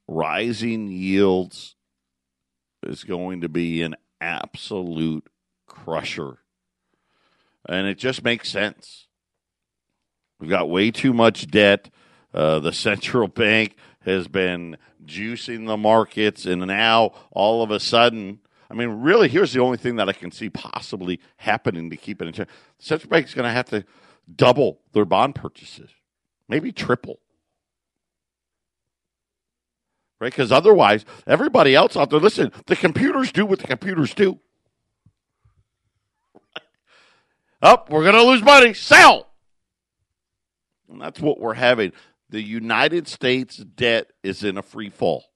Rising 0.08 0.88
yields 0.88 1.76
is 2.82 3.04
going 3.04 3.42
to 3.42 3.50
be 3.50 3.82
an 3.82 3.94
absolute 4.22 5.26
crusher. 5.66 6.38
And 7.68 7.86
it 7.86 7.98
just 7.98 8.24
makes 8.24 8.48
sense. 8.48 9.06
We've 10.38 10.48
got 10.48 10.70
way 10.70 10.90
too 10.90 11.12
much 11.12 11.46
debt. 11.50 11.90
Uh, 12.32 12.58
the 12.58 12.72
central 12.72 13.28
bank 13.28 13.76
has 14.06 14.28
been 14.28 14.78
juicing 15.04 15.66
the 15.66 15.76
markets, 15.76 16.46
and 16.46 16.66
now 16.66 17.12
all 17.32 17.62
of 17.62 17.70
a 17.70 17.78
sudden, 17.78 18.40
I 18.70 18.74
mean, 18.74 18.88
really, 18.88 19.28
here's 19.28 19.52
the 19.52 19.60
only 19.60 19.78
thing 19.78 19.96
that 19.96 20.08
I 20.08 20.12
can 20.12 20.30
see 20.30 20.48
possibly 20.48 21.20
happening 21.38 21.90
to 21.90 21.96
keep 21.96 22.22
it 22.22 22.28
in 22.28 22.32
check. 22.32 22.48
The 22.78 22.84
central 22.84 23.10
bank 23.10 23.26
is 23.26 23.34
going 23.34 23.46
to 23.46 23.50
have 23.50 23.68
to 23.70 23.84
double 24.32 24.78
their 24.92 25.04
bond 25.04 25.34
purchases, 25.34 25.90
maybe 26.48 26.70
triple. 26.70 27.18
Right? 30.20 30.30
Because 30.30 30.52
otherwise, 30.52 31.04
everybody 31.26 31.74
else 31.74 31.96
out 31.96 32.10
there, 32.10 32.20
listen, 32.20 32.52
the 32.66 32.76
computers 32.76 33.32
do 33.32 33.44
what 33.44 33.58
the 33.58 33.66
computers 33.66 34.14
do. 34.14 34.38
Up, 37.62 37.88
oh, 37.90 37.94
we're 37.94 38.02
going 38.02 38.14
to 38.14 38.22
lose 38.22 38.42
money. 38.42 38.72
Sell. 38.74 39.26
And 40.88 41.00
that's 41.00 41.20
what 41.20 41.40
we're 41.40 41.54
having. 41.54 41.92
The 42.28 42.42
United 42.42 43.08
States 43.08 43.56
debt 43.56 44.12
is 44.22 44.44
in 44.44 44.56
a 44.58 44.62
free 44.62 44.90
fall. 44.90 45.29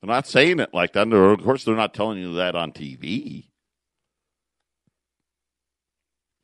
They're 0.00 0.08
not 0.08 0.26
saying 0.26 0.60
it 0.60 0.72
like 0.72 0.94
that. 0.94 1.12
Of 1.12 1.44
course, 1.44 1.64
they're 1.64 1.76
not 1.76 1.94
telling 1.94 2.18
you 2.18 2.34
that 2.34 2.54
on 2.54 2.72
TV. 2.72 3.48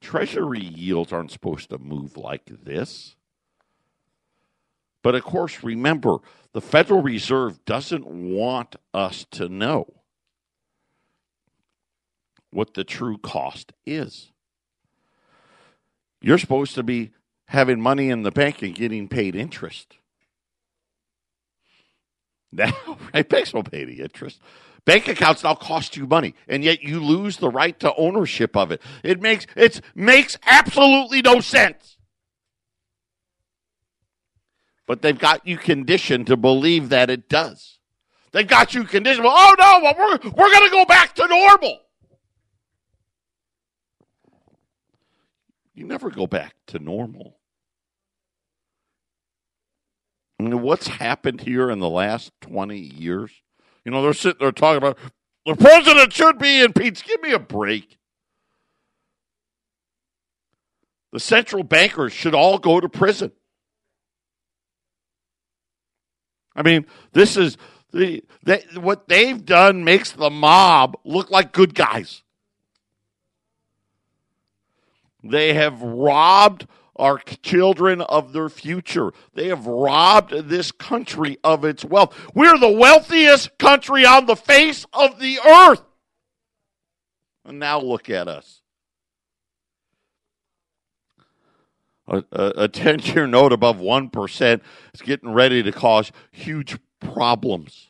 Treasury 0.03 0.61
yields 0.61 1.13
aren't 1.13 1.31
supposed 1.31 1.71
to 1.71 1.79
move 1.79 2.17
like 2.17 2.45
this. 2.47 3.17
But 5.03 5.15
of 5.15 5.25
course, 5.25 5.63
remember, 5.65 6.19
the 6.53 6.61
Federal 6.61 7.03
Reserve 7.03 7.65
doesn't 7.65 8.07
want 8.07 8.77
us 8.93 9.25
to 9.33 9.49
know 9.49 9.87
what 12.51 12.75
the 12.75 12.85
true 12.85 13.17
cost 13.17 13.73
is. 13.87 14.33
You're 16.21 16.39
supposed 16.39 16.75
to 16.75 16.83
be 16.83 17.13
having 17.47 17.81
money 17.81 18.11
in 18.11 18.23
the 18.23 18.31
bank 18.31 18.63
and 18.63 18.75
getting 18.75 19.09
paid 19.09 19.37
interest. 19.37 19.97
Now, 22.57 22.73
right, 23.15 23.29
banks 23.29 23.53
will 23.53 23.63
pay 23.63 23.85
the 23.85 24.01
interest. 24.01 24.41
Bank 24.85 25.09
accounts 25.09 25.43
now 25.43 25.55
cost 25.55 25.97
you 25.97 26.07
money, 26.07 26.35
and 26.49 26.63
yet 26.63 26.83
you 26.83 27.01
lose 27.01 27.39
the 27.39 27.51
right 27.51 27.79
to 27.81 27.95
ownership 27.97 28.57
of 28.57 28.71
it. 28.71 28.81
It 29.03 29.21
makes 29.21 29.47
it 29.57 29.81
makes 29.95 30.39
absolutely 30.47 31.23
no 31.23 31.41
sense. 31.41 31.99
But 34.87 35.03
they've 35.03 35.19
got 35.19 35.47
you 35.47 35.57
conditioned 35.57 36.29
to 36.29 36.37
believe 36.37 36.91
that 36.91 37.11
it 37.11 37.29
does. 37.29 37.81
They 38.31 38.45
got 38.45 38.75
you 38.75 38.85
conditioned. 38.85 39.25
Well, 39.25 39.35
oh 39.37 39.55
no, 39.59 39.81
well, 39.83 39.95
we're 39.99 40.31
we're 40.31 40.53
going 40.53 40.69
to 40.69 40.73
go 40.73 40.85
back 40.85 41.15
to 41.17 41.27
normal. 41.27 41.81
You 45.75 45.85
never 45.85 46.11
go 46.11 46.27
back 46.29 46.55
to 46.69 46.79
normal. 46.79 47.36
I 50.39 50.43
mean, 50.43 50.63
what's 50.63 50.87
happened 50.87 51.41
here 51.43 51.71
in 51.71 51.79
the 51.79 51.89
last 51.89 52.33
20 52.43 52.79
years? 52.79 53.33
You 53.85 53.93
know, 53.93 54.03
they're 54.03 54.13
sitting 54.13 54.39
there 54.41 54.53
talking 54.53 54.79
about 54.79 54.99
the 55.47 55.55
president 55.55 56.13
should 56.13 56.39
be 56.39 56.61
impeached. 56.63 57.07
Give 57.07 57.23
me 57.23 57.33
a 57.33 57.39
break. 57.39 57.99
The 61.13 61.21
central 61.21 61.63
bankers 61.63 62.13
should 62.13 62.35
all 62.35 62.59
go 62.59 62.81
to 62.81 62.89
prison. 62.89 63.33
I 66.55 66.63
mean, 66.63 66.87
this 67.13 67.37
is 67.37 67.57
the 67.93 68.25
what 68.75 69.09
they've 69.09 69.45
done 69.45 69.85
makes 69.85 70.11
the 70.11 70.31
mob 70.31 70.97
look 71.05 71.31
like 71.31 71.53
good 71.53 71.75
guys. 71.75 72.23
They 75.23 75.55
have 75.55 75.81
robbed 75.81 76.67
our 76.97 77.19
children 77.19 78.01
of 78.01 78.33
their 78.33 78.49
future. 78.49 79.13
They 79.35 79.49
have 79.49 79.67
robbed 79.67 80.31
this 80.49 80.73
country 80.73 81.39
of 81.45 81.65
its 81.65 81.85
wealth. 81.85 82.17
We're 82.35 82.59
the 82.59 82.71
wealthiest 82.71 83.59
country 83.59 84.05
on 84.05 84.27
the 84.27 84.37
face 84.37 84.87
of 84.93 85.19
the 85.21 85.39
earth. 85.39 85.83
And 87.45 87.59
now 87.59 87.81
look 87.81 88.11
at 88.11 88.29
us. 88.29 88.63
A, 92.09 92.23
a, 92.33 92.53
a 92.65 92.69
10 92.69 93.01
year 93.01 93.27
note 93.27 93.53
above 93.53 93.79
1% 93.79 94.61
is 94.95 95.03
getting 95.03 95.33
ready 95.33 95.63
to 95.63 95.73
cause 95.73 96.13
huge 96.31 96.79
problems. 97.01 97.89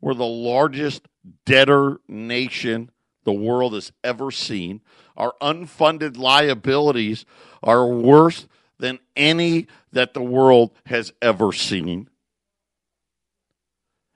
We're 0.00 0.14
the 0.14 0.24
largest 0.24 1.02
debtor 1.44 2.00
nation 2.08 2.90
the 3.24 3.32
world 3.32 3.74
has 3.74 3.92
ever 4.02 4.30
seen. 4.30 4.80
Our 5.16 5.34
unfunded 5.40 6.16
liabilities 6.16 7.24
are 7.62 7.86
worse 7.86 8.46
than 8.78 8.98
any 9.14 9.66
that 9.92 10.14
the 10.14 10.22
world 10.22 10.72
has 10.86 11.12
ever 11.20 11.52
seen. 11.52 12.08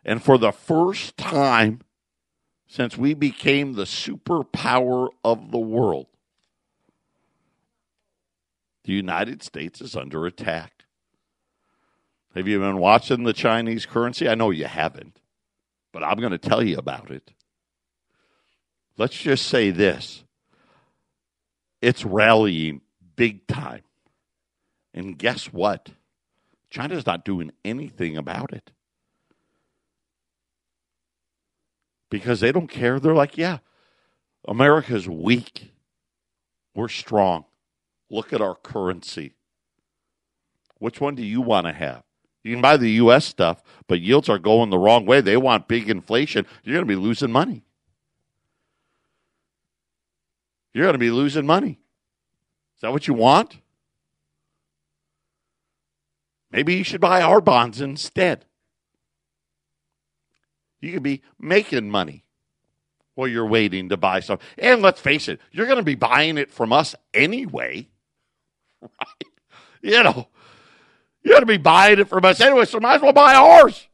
And 0.05 0.23
for 0.23 0.38
the 0.38 0.53
first 0.53 1.17
time 1.17 1.81
since 2.67 2.97
we 2.97 3.14
became 3.14 3.75
the 3.75 3.85
superpower 3.85 5.09
of 5.23 5.51
the 5.51 5.59
world, 5.59 6.07
the 8.85 8.93
United 8.93 9.43
States 9.43 9.81
is 9.81 9.97
under 9.97 10.27
attack. 10.27 10.85
Have 12.35 12.49
you 12.49 12.59
been 12.59 12.79
watching 12.79 13.23
the 13.23 13.33
Chinese 13.33 13.87
currency? 13.87 14.29
I 14.29 14.35
know 14.35 14.51
you 14.51 14.67
haven't, 14.67 15.21
but 15.93 16.03
I'm 16.03 16.19
going 16.19 16.33
to 16.33 16.38
tell 16.38 16.62
you 16.62 16.77
about 16.77 17.11
it. 17.11 17.34
Let's 18.97 19.17
just 19.17 19.47
say 19.47 19.71
this 19.71 20.25
it's 21.81 22.05
rallying 22.05 22.81
big 23.17 23.47
time. 23.47 23.83
And 24.93 25.19
guess 25.19 25.53
what? 25.53 25.91
China's 26.71 27.07
not 27.07 27.25
doing 27.25 27.53
anything 27.65 28.17
about 28.17 28.53
it. 28.53 28.71
Because 32.11 32.41
they 32.41 32.53
don't 32.53 32.69
care. 32.69 33.01
They're 33.01 33.15
like, 33.15 33.37
yeah, 33.37 33.59
America's 34.47 35.09
weak. 35.09 35.73
We're 36.75 36.89
strong. 36.89 37.45
Look 38.11 38.33
at 38.33 38.41
our 38.41 38.55
currency. 38.55 39.35
Which 40.79 41.01
one 41.01 41.15
do 41.15 41.25
you 41.25 41.41
want 41.41 41.67
to 41.67 41.73
have? 41.73 42.03
You 42.43 42.53
can 42.53 42.63
buy 42.63 42.77
the 42.77 42.91
U.S. 42.93 43.25
stuff, 43.25 43.63
but 43.89 44.01
yields 44.01 44.29
are 44.29 44.39
going 44.39 44.71
the 44.71 44.79
wrong 44.79 45.07
way. 45.07 45.21
They 45.21 45.37
want 45.37 45.67
big 45.67 45.89
inflation. 45.89 46.47
You're 46.63 46.75
going 46.75 46.87
to 46.87 46.89
be 46.89 47.01
losing 47.01 47.33
money. 47.33 47.65
You're 50.75 50.85
going 50.85 50.95
to 50.95 50.99
be 50.99 51.11
losing 51.11 51.47
money. 51.47 51.79
Is 52.77 52.81
that 52.83 52.93
what 52.93 53.07
you 53.09 53.15
want? 53.15 53.57
Maybe 56.51 56.75
you 56.75 56.85
should 56.85 57.01
buy 57.01 57.23
our 57.23 57.41
bonds 57.41 57.81
instead. 57.81 58.45
You 60.81 60.93
could 60.93 61.03
be 61.03 61.23
making 61.39 61.91
money 61.91 62.25
while 63.15 63.29
you're 63.29 63.47
waiting 63.47 63.89
to 63.89 63.97
buy 63.97 64.21
some. 64.21 64.39
And 64.59 64.83
let's 64.83 65.01
face 65.01 65.29
it, 65.29 65.41
you're 65.51 65.67
going 65.67 65.79
to 65.79 65.85
be 65.85 65.95
buying 65.95 66.37
it 66.37 66.51
from 66.51 66.73
us 66.73 66.95
anyway. 67.15 67.89
Right? 68.83 69.31
You 69.81 70.03
know, 70.03 70.29
you're 71.23 71.35
going 71.35 71.43
to 71.43 71.47
be 71.47 71.57
buying 71.57 72.01
it 72.01 72.09
from 72.09 72.25
us 72.25 72.41
anyway, 72.41 72.65
so 72.65 72.81
might 72.81 72.97
as 72.97 73.03
well 73.03 73.13
buy 73.13 73.35
ours. 73.35 73.87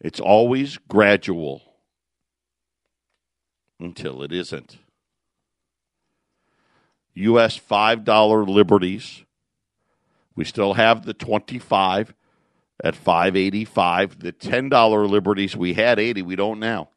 It's 0.00 0.20
always 0.20 0.78
gradual 0.88 1.62
until 3.84 4.22
it 4.22 4.32
isn't. 4.32 4.78
U.S. 7.14 7.58
$5 7.58 8.48
liberties. 8.48 9.24
We 10.34 10.44
still 10.44 10.74
have 10.74 11.06
the 11.06 11.14
25 11.14 12.12
at 12.82 12.96
585. 12.96 14.18
The 14.18 14.32
$10 14.32 15.08
liberties 15.08 15.56
we 15.56 15.74
had 15.74 16.00
80, 16.00 16.22
we 16.22 16.34
don't 16.34 16.58
now. 16.58 16.88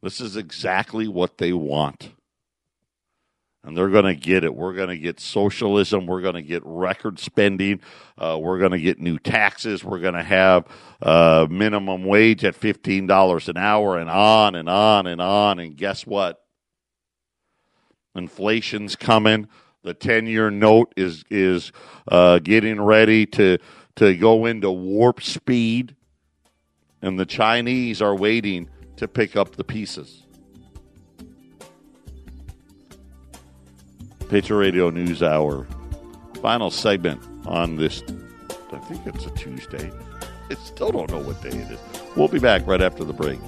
This 0.02 0.22
is 0.22 0.38
exactly 0.38 1.08
what 1.08 1.40
they 1.40 1.52
want. 1.52 2.12
And 3.64 3.76
they're 3.76 3.90
going 3.90 4.06
to 4.06 4.16
get 4.16 4.46
it. 4.46 4.56
We're 4.56 4.74
going 4.74 4.90
to 4.90 4.98
get 4.98 5.20
socialism. 5.20 6.06
We're 6.06 6.22
going 6.22 6.36
to 6.36 6.42
get 6.42 6.62
record 6.66 7.20
spending. 7.20 7.82
Uh, 8.18 8.38
we're 8.42 8.58
going 8.58 8.72
to 8.72 8.80
get 8.80 9.00
new 9.00 9.20
taxes. 9.20 9.84
We're 9.84 10.00
going 10.00 10.14
to 10.14 10.24
have 10.24 10.66
uh, 11.02 11.46
minimum 11.50 12.06
wage 12.06 12.46
at 12.46 12.58
$15 12.58 13.48
an 13.50 13.58
hour 13.58 13.98
and 13.98 14.10
on 14.10 14.56
and 14.56 14.70
on 14.70 15.08
and 15.08 15.22
on. 15.22 15.60
And 15.60 15.76
guess 15.76 16.08
what? 16.08 16.42
Inflation's 18.16 18.96
coming. 18.96 19.50
The 19.84 19.94
10 19.94 20.28
year 20.28 20.50
note 20.50 20.94
is, 20.96 21.26
is 21.30 21.74
uh, 22.08 22.40
getting 22.40 22.80
ready 22.80 23.26
to, 23.28 23.58
to 23.98 24.16
go 24.16 24.46
into 24.46 24.72
warp 24.72 25.22
speed. 25.22 25.96
And 27.02 27.20
the 27.20 27.26
Chinese 27.26 28.02
are 28.02 28.16
waiting 28.16 28.70
to 28.98 29.08
pick 29.08 29.36
up 29.36 29.58
the 29.58 29.64
pieces. 29.66 30.26
Patriot 34.30 34.60
Radio 34.60 34.92
News 34.92 35.24
Hour. 35.24 35.66
Final 36.42 36.70
segment 36.70 37.20
on 37.48 37.78
this. 37.78 38.04
I 38.72 38.78
think 38.78 39.08
it's 39.08 39.26
a 39.26 39.32
Tuesday. 39.32 39.92
I 40.52 40.54
still 40.54 40.92
don't 40.92 41.10
know 41.10 41.18
what 41.20 41.42
day 41.42 41.50
it 41.50 41.72
is. 41.72 41.80
We'll 42.16 42.28
be 42.28 42.38
back 42.38 42.68
right 42.68 42.80
after 42.80 43.04
the 43.04 43.12
break. 43.12 43.40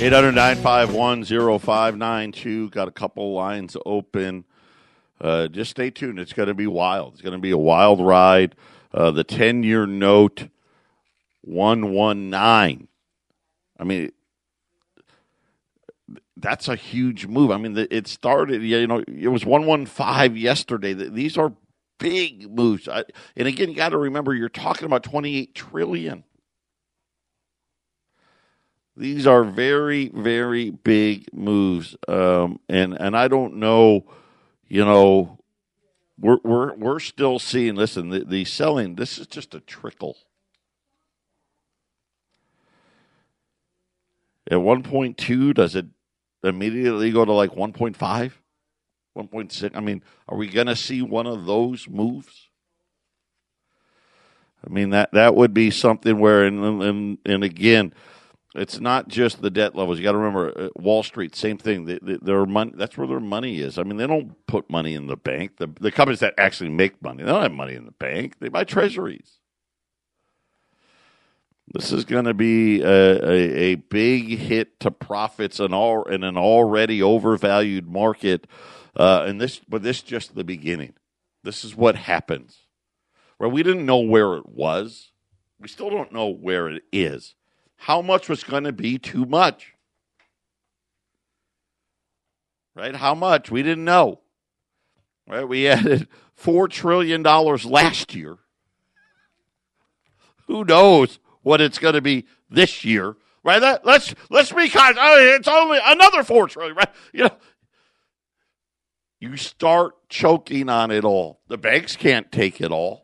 Eight 0.00 0.12
hundred 0.12 0.32
nine 0.32 0.56
five 0.56 0.94
one 0.94 1.22
zero 1.22 1.58
five 1.58 1.98
nine 1.98 2.32
two. 2.32 2.70
Got 2.70 2.88
a 2.88 2.92
couple 2.92 3.34
lines 3.34 3.76
open. 3.84 4.44
Uh, 5.20 5.48
just 5.48 5.70
stay 5.70 5.90
tuned. 5.90 6.18
It's 6.18 6.32
going 6.32 6.48
to 6.48 6.54
be 6.54 6.66
wild. 6.66 7.12
It's 7.12 7.22
going 7.22 7.34
to 7.34 7.38
be 7.38 7.50
a 7.50 7.58
wild 7.58 8.00
ride. 8.00 8.56
Uh, 8.92 9.10
the 9.10 9.22
10 9.22 9.62
year 9.62 9.86
note 9.86 10.48
119. 11.42 12.88
I 13.82 13.84
mean, 13.84 14.12
that's 16.36 16.68
a 16.68 16.76
huge 16.76 17.26
move. 17.26 17.50
I 17.50 17.58
mean, 17.58 17.76
it 17.76 18.06
started, 18.06 18.62
you 18.62 18.86
know, 18.86 19.04
it 19.06 19.28
was 19.28 19.44
115 19.44 20.36
yesterday. 20.36 20.94
These 20.94 21.36
are 21.36 21.52
big 21.98 22.50
moves. 22.50 22.88
And 22.88 23.48
again, 23.48 23.68
you 23.68 23.76
got 23.76 23.90
to 23.90 23.98
remember 23.98 24.34
you're 24.34 24.48
talking 24.48 24.86
about 24.86 25.02
28 25.02 25.54
trillion. 25.54 26.24
These 28.96 29.26
are 29.26 29.44
very, 29.44 30.08
very 30.08 30.70
big 30.70 31.32
moves. 31.34 31.96
Um, 32.08 32.60
and, 32.68 32.94
and 32.98 33.16
I 33.16 33.28
don't 33.28 33.56
know 33.56 34.06
you 34.72 34.86
know, 34.86 35.38
we're 36.18 36.38
we're 36.42 36.74
we're 36.76 36.98
still 36.98 37.38
seeing. 37.38 37.74
Listen, 37.74 38.08
the, 38.08 38.20
the 38.20 38.46
selling. 38.46 38.94
This 38.94 39.18
is 39.18 39.26
just 39.26 39.54
a 39.54 39.60
trickle. 39.60 40.16
At 44.52 44.60
one 44.60 44.82
point 44.82 45.16
two, 45.16 45.54
does 45.54 45.74
it 45.74 45.86
immediately 46.44 47.10
go 47.10 47.24
to 47.24 47.32
like 47.32 47.52
1.5, 47.52 47.96
1.6? 49.16 49.70
I 49.74 49.80
mean, 49.80 50.02
are 50.28 50.36
we 50.36 50.46
going 50.46 50.66
to 50.66 50.76
see 50.76 51.00
one 51.00 51.26
of 51.26 51.46
those 51.46 51.88
moves? 51.88 52.50
I 54.64 54.70
mean 54.70 54.90
that 54.90 55.10
that 55.12 55.34
would 55.34 55.54
be 55.54 55.70
something 55.70 56.18
where, 56.20 56.44
and 56.44 56.82
and, 56.82 57.18
and 57.24 57.42
again, 57.42 57.94
it's 58.54 58.78
not 58.78 59.08
just 59.08 59.40
the 59.40 59.50
debt 59.50 59.74
levels. 59.74 59.98
You 59.98 60.04
got 60.04 60.12
to 60.12 60.18
remember 60.18 60.52
uh, 60.56 60.68
Wall 60.76 61.02
Street, 61.02 61.34
same 61.34 61.56
thing. 61.56 61.86
Their 62.02 62.44
money, 62.44 62.72
that's 62.76 62.98
where 62.98 63.06
their 63.06 63.20
money 63.20 63.58
is. 63.58 63.78
I 63.78 63.84
mean, 63.84 63.96
they 63.96 64.06
don't 64.06 64.34
put 64.46 64.68
money 64.68 64.94
in 64.94 65.06
the 65.06 65.16
bank. 65.16 65.56
The, 65.56 65.70
the 65.80 65.90
companies 65.90 66.20
that 66.20 66.34
actually 66.36 66.68
make 66.68 67.02
money, 67.02 67.22
they 67.22 67.30
don't 67.30 67.42
have 67.42 67.52
money 67.52 67.74
in 67.74 67.86
the 67.86 67.92
bank. 67.92 68.36
They 68.38 68.50
buy 68.50 68.64
treasuries. 68.64 69.38
This 71.72 71.90
is 71.90 72.04
going 72.04 72.26
to 72.26 72.34
be 72.34 72.82
a, 72.82 73.24
a, 73.24 73.58
a, 73.72 73.74
big 73.76 74.38
hit 74.38 74.78
to 74.80 74.90
profits 74.90 75.58
in, 75.58 75.72
all, 75.72 76.04
in 76.04 76.22
an 76.22 76.36
already 76.36 77.02
overvalued 77.02 77.88
market. 77.88 78.46
Uh, 78.94 79.24
and 79.26 79.40
this, 79.40 79.58
but 79.66 79.82
this 79.82 79.98
is 79.98 80.02
just 80.02 80.34
the 80.34 80.44
beginning. 80.44 80.92
This 81.42 81.64
is 81.64 81.74
what 81.74 81.96
happens. 81.96 82.58
Right? 83.38 83.50
We 83.50 83.62
didn't 83.62 83.86
know 83.86 84.00
where 84.00 84.34
it 84.34 84.48
was. 84.48 85.12
We 85.58 85.68
still 85.68 85.88
don't 85.88 86.12
know 86.12 86.28
where 86.28 86.68
it 86.68 86.82
is 86.92 87.34
how 87.82 88.00
much 88.00 88.28
was 88.28 88.44
going 88.44 88.62
to 88.62 88.72
be 88.72 88.96
too 88.96 89.26
much. 89.26 89.74
Right? 92.76 92.94
How 92.94 93.16
much? 93.16 93.50
We 93.50 93.64
didn't 93.64 93.84
know. 93.84 94.20
Right? 95.28 95.46
We 95.46 95.66
added 95.68 96.06
$4 96.40 96.70
trillion 96.70 97.24
last 97.24 98.14
year. 98.14 98.38
Who 100.46 100.64
knows 100.64 101.18
what 101.42 101.60
it's 101.60 101.78
going 101.78 101.94
to 101.94 102.00
be 102.00 102.26
this 102.50 102.84
year? 102.84 103.16
Right? 103.44 103.60
That, 103.60 103.84
let's 103.84 104.14
let's 104.30 104.52
be 104.52 104.68
kind. 104.68 104.96
it's 104.98 105.48
only 105.48 105.78
another 105.84 106.22
four 106.22 106.48
trillion, 106.48 106.76
right? 106.76 106.90
You 107.12 107.24
know, 107.24 107.36
you 109.20 109.36
start 109.36 110.08
choking 110.08 110.68
on 110.68 110.90
it 110.90 111.04
all. 111.04 111.40
The 111.48 111.58
banks 111.58 111.96
can't 111.96 112.30
take 112.30 112.60
it 112.60 112.70
all 112.70 113.02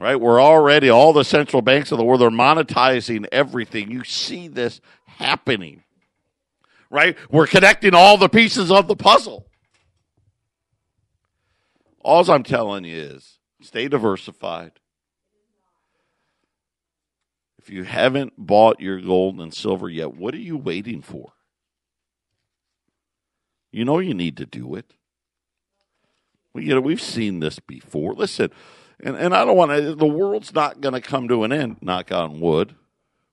right? 0.00 0.18
We're 0.18 0.42
already, 0.42 0.88
all 0.88 1.12
the 1.12 1.24
central 1.24 1.62
banks 1.62 1.92
of 1.92 1.98
the 1.98 2.04
world 2.04 2.22
are 2.22 2.30
monetizing 2.30 3.26
everything. 3.30 3.90
You 3.90 4.02
see 4.02 4.48
this 4.48 4.80
happening, 5.04 5.84
right? 6.88 7.16
We're 7.30 7.46
connecting 7.46 7.94
all 7.94 8.16
the 8.16 8.30
pieces 8.30 8.72
of 8.72 8.88
the 8.88 8.96
puzzle. 8.96 9.46
All 12.00 12.28
I'm 12.30 12.42
telling 12.42 12.84
you 12.84 12.96
is 12.96 13.38
stay 13.60 13.88
diversified. 13.88 14.72
You 17.70 17.84
haven't 17.84 18.32
bought 18.36 18.80
your 18.80 19.00
gold 19.00 19.38
and 19.38 19.54
silver 19.54 19.88
yet, 19.88 20.16
what 20.16 20.34
are 20.34 20.38
you 20.38 20.56
waiting 20.56 21.02
for? 21.02 21.34
You 23.70 23.84
know 23.84 24.00
you 24.00 24.12
need 24.12 24.36
to 24.38 24.46
do 24.46 24.74
it. 24.74 24.94
We, 26.52 26.64
you 26.64 26.74
know, 26.74 26.80
we've 26.80 27.00
seen 27.00 27.38
this 27.38 27.60
before. 27.60 28.14
Listen, 28.14 28.50
and 28.98 29.16
and 29.16 29.32
I 29.32 29.44
don't 29.44 29.56
want 29.56 29.70
to. 29.70 29.94
The 29.94 30.04
world's 30.04 30.52
not 30.52 30.80
going 30.80 30.94
to 30.94 31.00
come 31.00 31.28
to 31.28 31.44
an 31.44 31.52
end. 31.52 31.76
Knock 31.80 32.10
on 32.10 32.40
wood. 32.40 32.74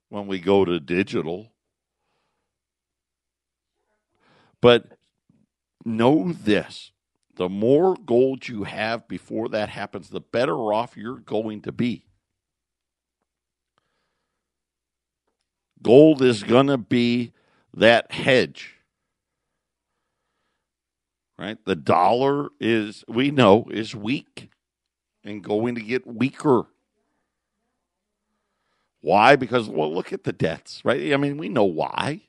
When 0.09 0.27
we 0.27 0.37
go 0.37 0.63
to 0.63 0.79
digital, 0.79 1.51
but 4.61 4.99
know 5.83 6.31
this: 6.31 6.91
the 7.35 7.49
more 7.49 7.95
gold 7.95 8.47
you 8.47 8.65
have 8.65 9.07
before 9.07 9.49
that 9.49 9.69
happens, 9.69 10.09
the 10.09 10.21
better 10.21 10.71
off 10.71 10.95
you're 10.95 11.19
going 11.19 11.63
to 11.63 11.71
be. 11.71 12.06
Gold 15.81 16.21
is 16.21 16.43
going 16.43 16.67
to 16.67 16.77
be 16.77 17.31
that 17.73 18.11
hedge 18.11 18.77
right? 21.37 21.57
The 21.65 21.75
dollar 21.75 22.49
is, 22.59 23.03
we 23.07 23.31
know, 23.31 23.67
is 23.71 23.95
weak 23.95 24.49
and 25.23 25.43
going 25.43 25.75
to 25.75 25.81
get 25.81 26.07
weaker. 26.07 26.65
Why? 29.01 29.35
Because, 29.35 29.69
well, 29.69 29.93
look 29.93 30.11
at 30.11 30.23
the 30.23 30.33
debts, 30.33 30.81
right? 30.83 31.13
I 31.13 31.17
mean, 31.17 31.37
we 31.37 31.49
know 31.49 31.63
why. 31.63 32.21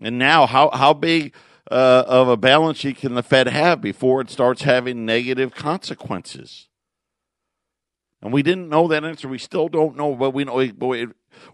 And 0.00 0.18
now, 0.18 0.46
how, 0.46 0.70
how 0.72 0.94
big 0.94 1.34
uh, 1.70 2.04
of 2.06 2.28
a 2.28 2.36
balance 2.36 2.78
sheet 2.78 2.96
can 2.96 3.14
the 3.14 3.22
Fed 3.22 3.48
have 3.48 3.82
before 3.82 4.22
it 4.22 4.30
starts 4.30 4.62
having 4.62 5.04
negative 5.04 5.54
consequences? 5.54 6.69
And 8.22 8.32
we 8.32 8.42
didn't 8.42 8.68
know 8.68 8.86
that 8.88 9.04
answer. 9.04 9.28
We 9.28 9.38
still 9.38 9.68
don't 9.68 9.96
know, 9.96 10.14
but 10.14 10.32
we 10.32 10.44
know. 10.44 10.60
It, 10.60 10.78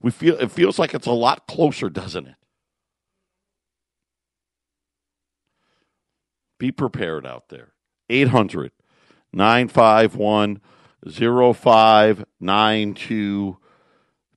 we 0.02 0.10
feel 0.10 0.36
it 0.36 0.50
feels 0.50 0.78
like 0.78 0.92
it's 0.94 1.06
a 1.06 1.12
lot 1.12 1.46
closer, 1.46 1.88
doesn't 1.88 2.26
it? 2.26 2.34
Be 6.58 6.72
prepared 6.72 7.26
out 7.26 7.50
there. 7.50 7.72
800 8.08 8.72
951 9.32 10.60
0592. 11.04 13.58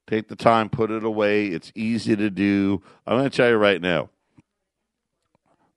Take 0.07 0.27
the 0.27 0.35
time, 0.35 0.69
put 0.69 0.91
it 0.91 1.03
away. 1.03 1.47
It's 1.47 1.71
easy 1.75 2.15
to 2.15 2.31
do. 2.31 2.81
I'm 3.05 3.17
going 3.17 3.29
to 3.29 3.35
tell 3.35 3.49
you 3.49 3.57
right 3.57 3.81
now, 3.81 4.09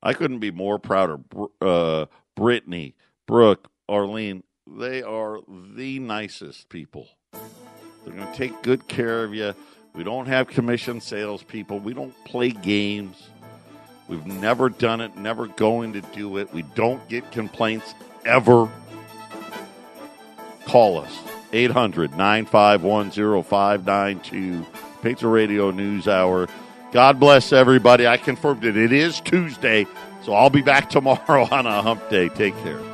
I 0.02 0.14
couldn't 0.14 0.38
be 0.38 0.50
more 0.50 0.78
proud 0.78 1.10
of 1.10 1.20
uh, 1.60 2.06
Brittany, 2.34 2.94
Brooke, 3.26 3.70
Arlene. 3.88 4.42
They 4.66 5.02
are 5.02 5.40
the 5.48 5.98
nicest 5.98 6.68
people. 6.68 7.08
They're 7.32 8.14
going 8.14 8.30
to 8.30 8.36
take 8.36 8.62
good 8.62 8.88
care 8.88 9.24
of 9.24 9.34
you. 9.34 9.54
We 9.94 10.04
don't 10.04 10.26
have 10.26 10.48
commission 10.48 11.00
salespeople. 11.00 11.80
We 11.80 11.94
don't 11.94 12.14
play 12.24 12.50
games. 12.50 13.28
We've 14.08 14.26
never 14.26 14.68
done 14.68 15.00
it, 15.00 15.16
never 15.16 15.46
going 15.46 15.94
to 15.94 16.00
do 16.00 16.38
it. 16.38 16.52
We 16.52 16.62
don't 16.62 17.06
get 17.08 17.30
complaints 17.30 17.94
ever. 18.24 18.68
Call 20.66 20.98
us 20.98 21.18
800 21.52 22.12
951 22.12 23.10
0592. 23.42 24.66
Patriot 25.02 25.30
Radio 25.30 25.70
News 25.70 26.08
Hour. 26.08 26.48
God 26.92 27.18
bless 27.18 27.52
everybody. 27.52 28.06
I 28.06 28.16
confirmed 28.16 28.64
it. 28.64 28.76
It 28.76 28.92
is 28.92 29.20
Tuesday, 29.20 29.86
so 30.24 30.34
I'll 30.34 30.50
be 30.50 30.62
back 30.62 30.90
tomorrow 30.90 31.48
on 31.50 31.66
a 31.66 31.82
hump 31.82 32.08
day. 32.10 32.28
Take 32.28 32.56
care. 32.62 32.91